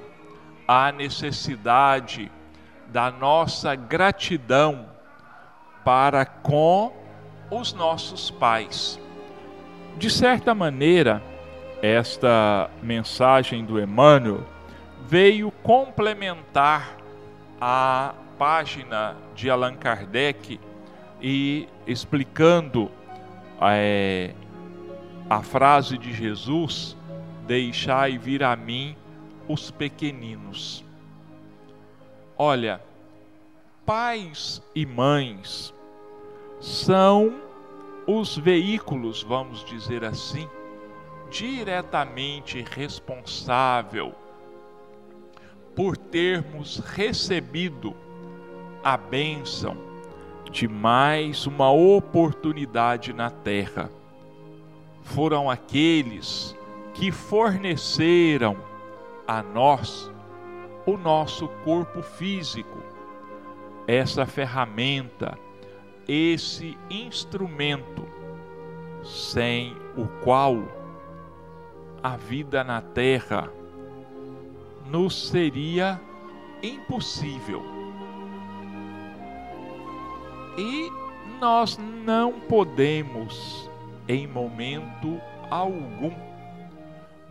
[0.67, 2.31] à necessidade
[2.87, 4.90] da nossa gratidão
[5.83, 6.93] para com
[7.49, 8.99] os nossos pais.
[9.97, 11.21] De certa maneira,
[11.81, 14.43] esta mensagem do Emmanuel
[15.07, 16.97] veio complementar
[17.59, 20.59] a página de Allan Kardec
[21.21, 22.89] e explicando
[23.61, 24.33] é,
[25.29, 26.95] a frase de Jesus:
[27.45, 28.95] Deixai vir a mim
[29.47, 30.83] os pequeninos.
[32.37, 32.81] Olha,
[33.85, 35.73] pais e mães
[36.59, 37.41] são
[38.05, 40.47] os veículos, vamos dizer assim,
[41.29, 44.13] diretamente responsável
[45.75, 47.95] por termos recebido
[48.83, 49.77] a bênção
[50.51, 53.89] de mais uma oportunidade na terra.
[55.03, 56.55] Foram aqueles
[56.93, 58.57] que forneceram
[59.27, 60.11] a nós
[60.85, 62.77] o nosso corpo físico,
[63.87, 65.37] essa ferramenta,
[66.07, 68.07] esse instrumento,
[69.03, 70.57] sem o qual
[72.03, 73.51] a vida na terra
[74.85, 75.99] nos seria
[76.61, 77.63] impossível.
[80.57, 80.91] E
[81.39, 83.69] nós não podemos,
[84.07, 85.19] em momento
[85.49, 86.11] algum,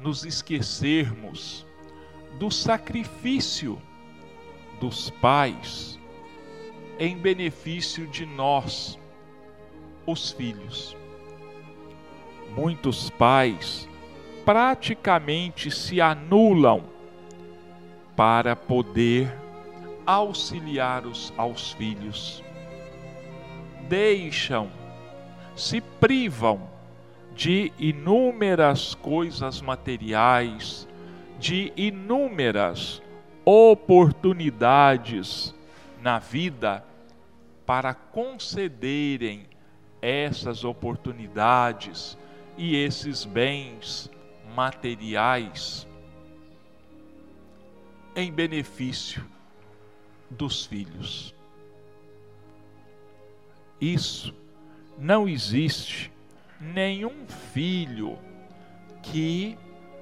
[0.01, 1.67] nos esquecermos
[2.39, 3.81] do sacrifício
[4.81, 6.00] dos pais
[7.01, 8.97] em benefício de nós,
[10.07, 10.95] os filhos.
[12.55, 13.89] Muitos pais
[14.45, 16.85] praticamente se anulam
[18.15, 19.35] para poder
[20.05, 22.45] auxiliar os, aos filhos.
[23.89, 24.69] Deixam,
[25.57, 26.69] se privam
[27.35, 30.87] de inúmeras coisas materiais,
[31.39, 33.01] de inúmeras
[33.43, 35.55] oportunidades
[36.03, 36.90] na vida
[37.71, 39.47] para concederem
[40.03, 42.19] essas oportunidades
[42.59, 44.11] e esses bens
[44.57, 45.87] materiais
[48.17, 49.25] em benefício
[50.29, 51.33] dos filhos.
[53.81, 54.35] Isso
[54.99, 56.11] não existe
[56.61, 58.19] nenhum filho
[59.01, 59.57] que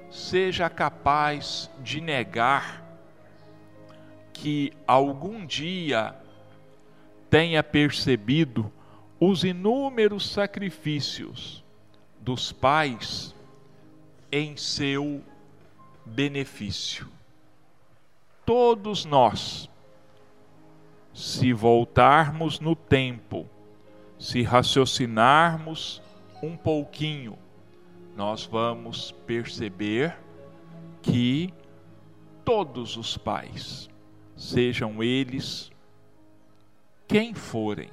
[0.09, 2.83] seja capaz de negar
[4.33, 6.15] que algum dia
[7.29, 8.71] tenha percebido
[9.19, 11.63] os inúmeros sacrifícios
[12.19, 13.35] dos pais
[14.31, 15.21] em seu
[16.05, 17.07] benefício.
[18.45, 19.69] Todos nós,
[21.13, 23.45] se voltarmos no tempo,
[24.17, 26.01] se raciocinarmos
[26.41, 27.37] um pouquinho,
[28.15, 30.17] nós vamos perceber
[31.01, 31.53] que
[32.43, 33.89] todos os pais,
[34.35, 35.71] sejam eles
[37.09, 37.89] quem forem,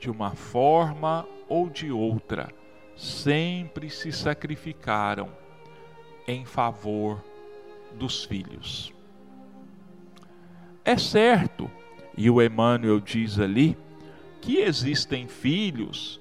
[0.00, 2.52] de uma forma ou de outra,
[2.96, 5.30] sempre se sacrificaram
[6.26, 7.22] em favor
[7.94, 8.92] dos filhos.
[10.84, 11.70] É certo,
[12.16, 13.78] e o Emmanuel diz ali,
[14.40, 16.20] que existem filhos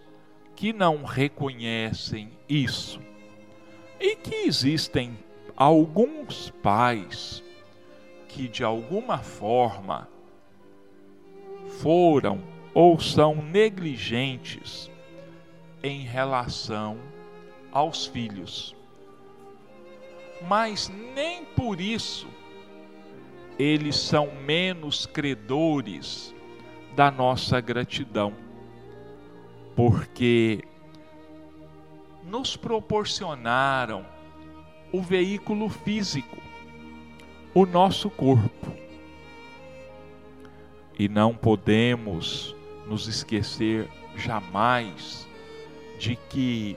[0.55, 2.99] que não reconhecem isso
[3.99, 5.17] e que existem
[5.55, 7.43] alguns pais
[8.27, 10.07] que de alguma forma
[11.79, 12.41] foram
[12.73, 14.91] ou são negligentes
[15.83, 16.97] em relação
[17.71, 18.75] aos filhos.
[20.47, 22.27] Mas nem por isso
[23.57, 26.33] eles são menos credores
[26.95, 28.33] da nossa gratidão
[29.77, 30.63] porque
[32.23, 34.03] nos proporcionaram
[34.91, 36.37] o veículo físico,
[37.53, 38.86] o nosso corpo.
[40.97, 42.55] E não podemos
[42.87, 45.27] nos esquecer jamais
[45.99, 46.75] de que,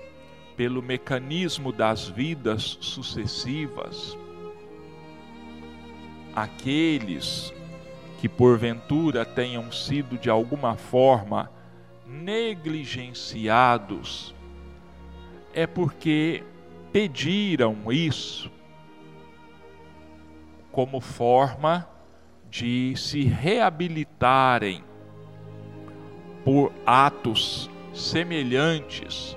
[0.56, 4.18] pelo mecanismo das vidas sucessivas,
[6.34, 7.54] aqueles
[8.20, 11.50] que porventura tenham sido de alguma forma
[12.06, 14.34] negligenciados
[15.54, 16.44] é porque
[16.92, 18.50] pediram isso
[20.70, 21.88] como forma
[22.50, 24.82] de se reabilitarem
[26.44, 29.36] por atos semelhantes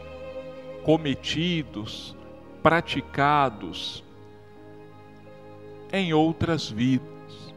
[0.83, 2.15] cometidos,
[2.61, 4.03] praticados
[5.91, 7.53] em outras vidas,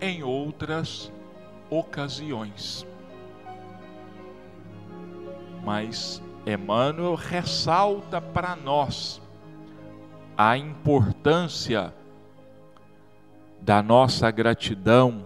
[0.00, 1.10] em outras
[1.70, 2.86] ocasiões.
[5.64, 9.22] Mas Emmanuel ressalta para nós
[10.36, 11.94] a importância
[13.62, 15.24] da nossa gratidão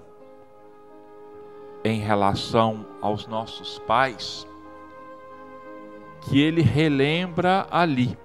[1.83, 4.47] em relação aos nossos pais,
[6.21, 8.19] que ele relembra ali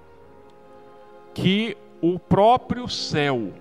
[1.32, 3.54] que o próprio céu,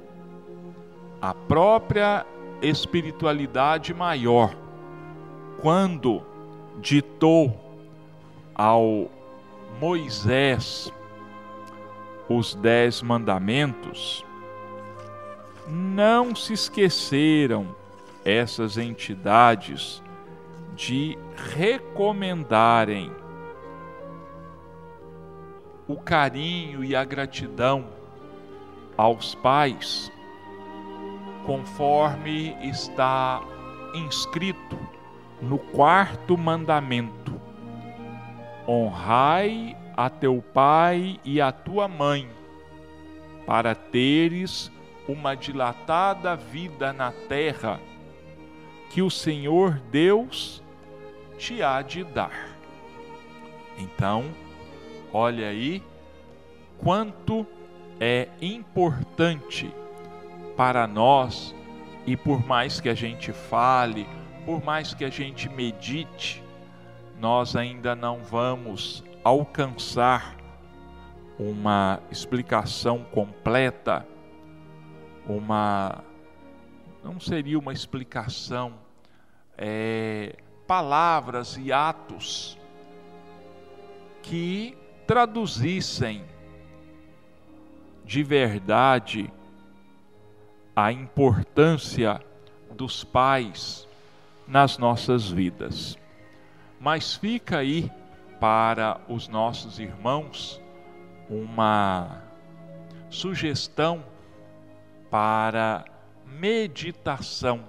[1.22, 2.26] a própria
[2.62, 4.54] espiritualidade maior,
[5.62, 6.22] quando
[6.82, 7.58] ditou
[8.54, 9.10] ao
[9.80, 10.92] Moisés
[12.28, 14.26] os dez mandamentos,
[15.72, 17.74] não se esqueceram
[18.26, 20.04] essas entidades
[20.76, 21.18] de
[21.54, 23.10] recomendarem
[25.88, 27.88] o carinho e a gratidão
[28.98, 30.12] aos pais
[31.46, 33.42] conforme está
[33.94, 34.78] inscrito
[35.42, 37.40] no quarto mandamento:
[38.68, 42.28] Honrai a teu pai e a tua mãe,
[43.46, 44.70] para teres
[45.08, 47.80] uma dilatada vida na terra
[48.90, 50.62] que o Senhor Deus
[51.38, 52.50] te há de dar.
[53.78, 54.26] Então,
[55.12, 55.82] olha aí
[56.78, 57.46] quanto
[58.00, 59.74] é importante
[60.58, 61.56] para nós
[62.06, 64.08] e por mais que a gente fale,
[64.46, 66.44] por mais que a gente medite,
[67.20, 70.36] nós ainda não vamos alcançar
[71.38, 74.06] uma explicação completa,
[75.28, 76.04] uma
[77.04, 78.74] não seria uma explicação,
[79.58, 80.36] é,
[80.68, 82.58] palavras e atos
[84.22, 86.24] que traduzissem
[88.06, 89.32] de verdade
[90.76, 92.22] a importância
[92.76, 93.88] dos pais
[94.48, 95.98] nas nossas vidas.
[96.80, 97.92] Mas fica aí
[98.40, 100.62] para os nossos irmãos
[101.30, 102.22] uma
[103.10, 104.04] sugestão
[105.12, 105.86] para
[106.26, 107.66] meditação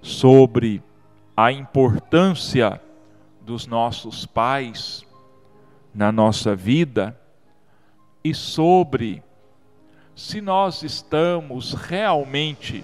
[0.00, 0.82] sobre
[1.36, 2.80] a importância
[3.42, 5.06] dos nossos pais
[5.94, 7.14] na nossa vida
[8.24, 9.22] e sobre
[10.16, 12.82] se nós estamos realmente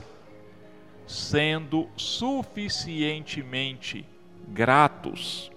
[1.06, 4.04] sendo suficientemente
[4.48, 5.50] gratos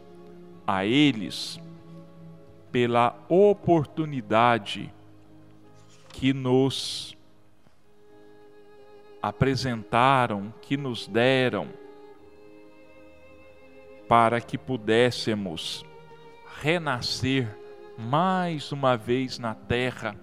[0.65, 1.59] a eles
[2.71, 4.89] pela oportunidade
[6.13, 7.17] que nos
[9.21, 11.69] apresentaram, que nos deram,
[14.07, 15.85] para que pudéssemos
[16.59, 17.47] renascer
[17.97, 20.15] mais uma vez na terra,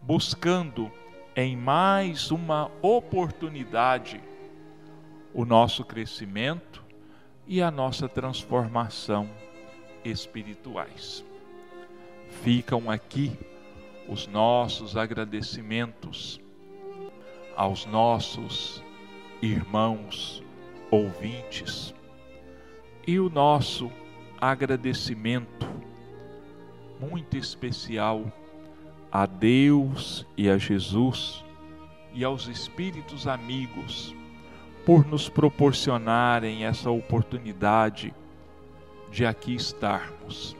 [0.00, 0.90] buscando
[1.34, 4.20] em mais uma oportunidade
[5.34, 6.84] o nosso crescimento
[7.46, 9.28] e a nossa transformação
[10.04, 11.24] espirituais.
[12.42, 13.36] Ficam aqui
[14.08, 16.41] os nossos agradecimentos
[17.56, 18.82] aos nossos
[19.40, 20.42] irmãos
[20.90, 21.94] ouvintes
[23.06, 23.90] e o nosso
[24.40, 25.68] agradecimento
[27.00, 28.24] muito especial
[29.10, 31.44] a Deus e a Jesus
[32.14, 34.14] e aos espíritos amigos
[34.86, 38.14] por nos proporcionarem essa oportunidade
[39.10, 40.56] de aqui estarmos.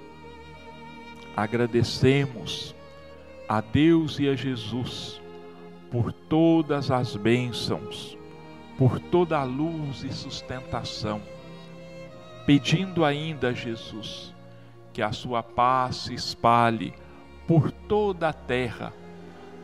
[1.36, 2.74] Agradecemos
[3.49, 5.22] a Deus e a Jesus
[5.93, 8.16] por todas as bênçãos,
[8.78, 11.20] por toda a luz e sustentação,
[12.47, 14.34] pedindo ainda Jesus
[14.90, 16.95] que a sua paz se espalhe
[17.47, 18.90] por toda a terra,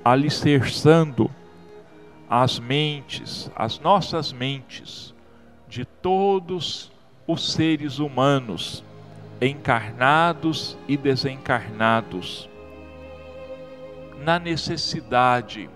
[0.04, 1.30] alicerçando
[2.28, 5.14] as mentes, as nossas mentes,
[5.66, 6.92] de todos
[7.26, 8.84] os seres humanos,
[9.40, 12.50] encarnados e desencarnados,
[14.22, 15.70] na necessidade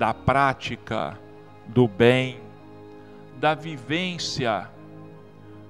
[0.00, 1.18] da prática
[1.66, 2.40] do bem,
[3.38, 4.66] da vivência,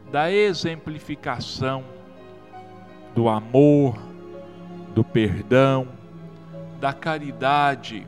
[0.08, 1.82] da exemplificação
[3.12, 4.00] do amor,
[4.94, 5.88] do perdão,
[6.78, 8.06] da caridade,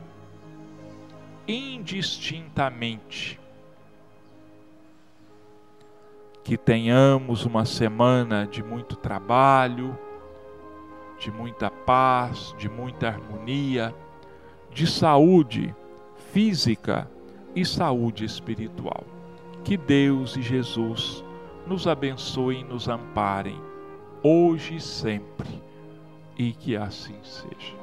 [1.45, 3.37] indistintamente.
[6.41, 9.99] Que tenhamos uma semana de muito trabalho,
[11.19, 13.93] de muita paz, de muita harmonia,
[14.71, 15.75] de saúde
[16.33, 17.07] física
[17.55, 19.05] e saúde espiritual.
[19.63, 21.23] Que Deus e Jesus
[21.67, 23.61] nos abençoem e nos amparem,
[24.23, 25.61] hoje e sempre,
[26.35, 27.82] e que assim seja.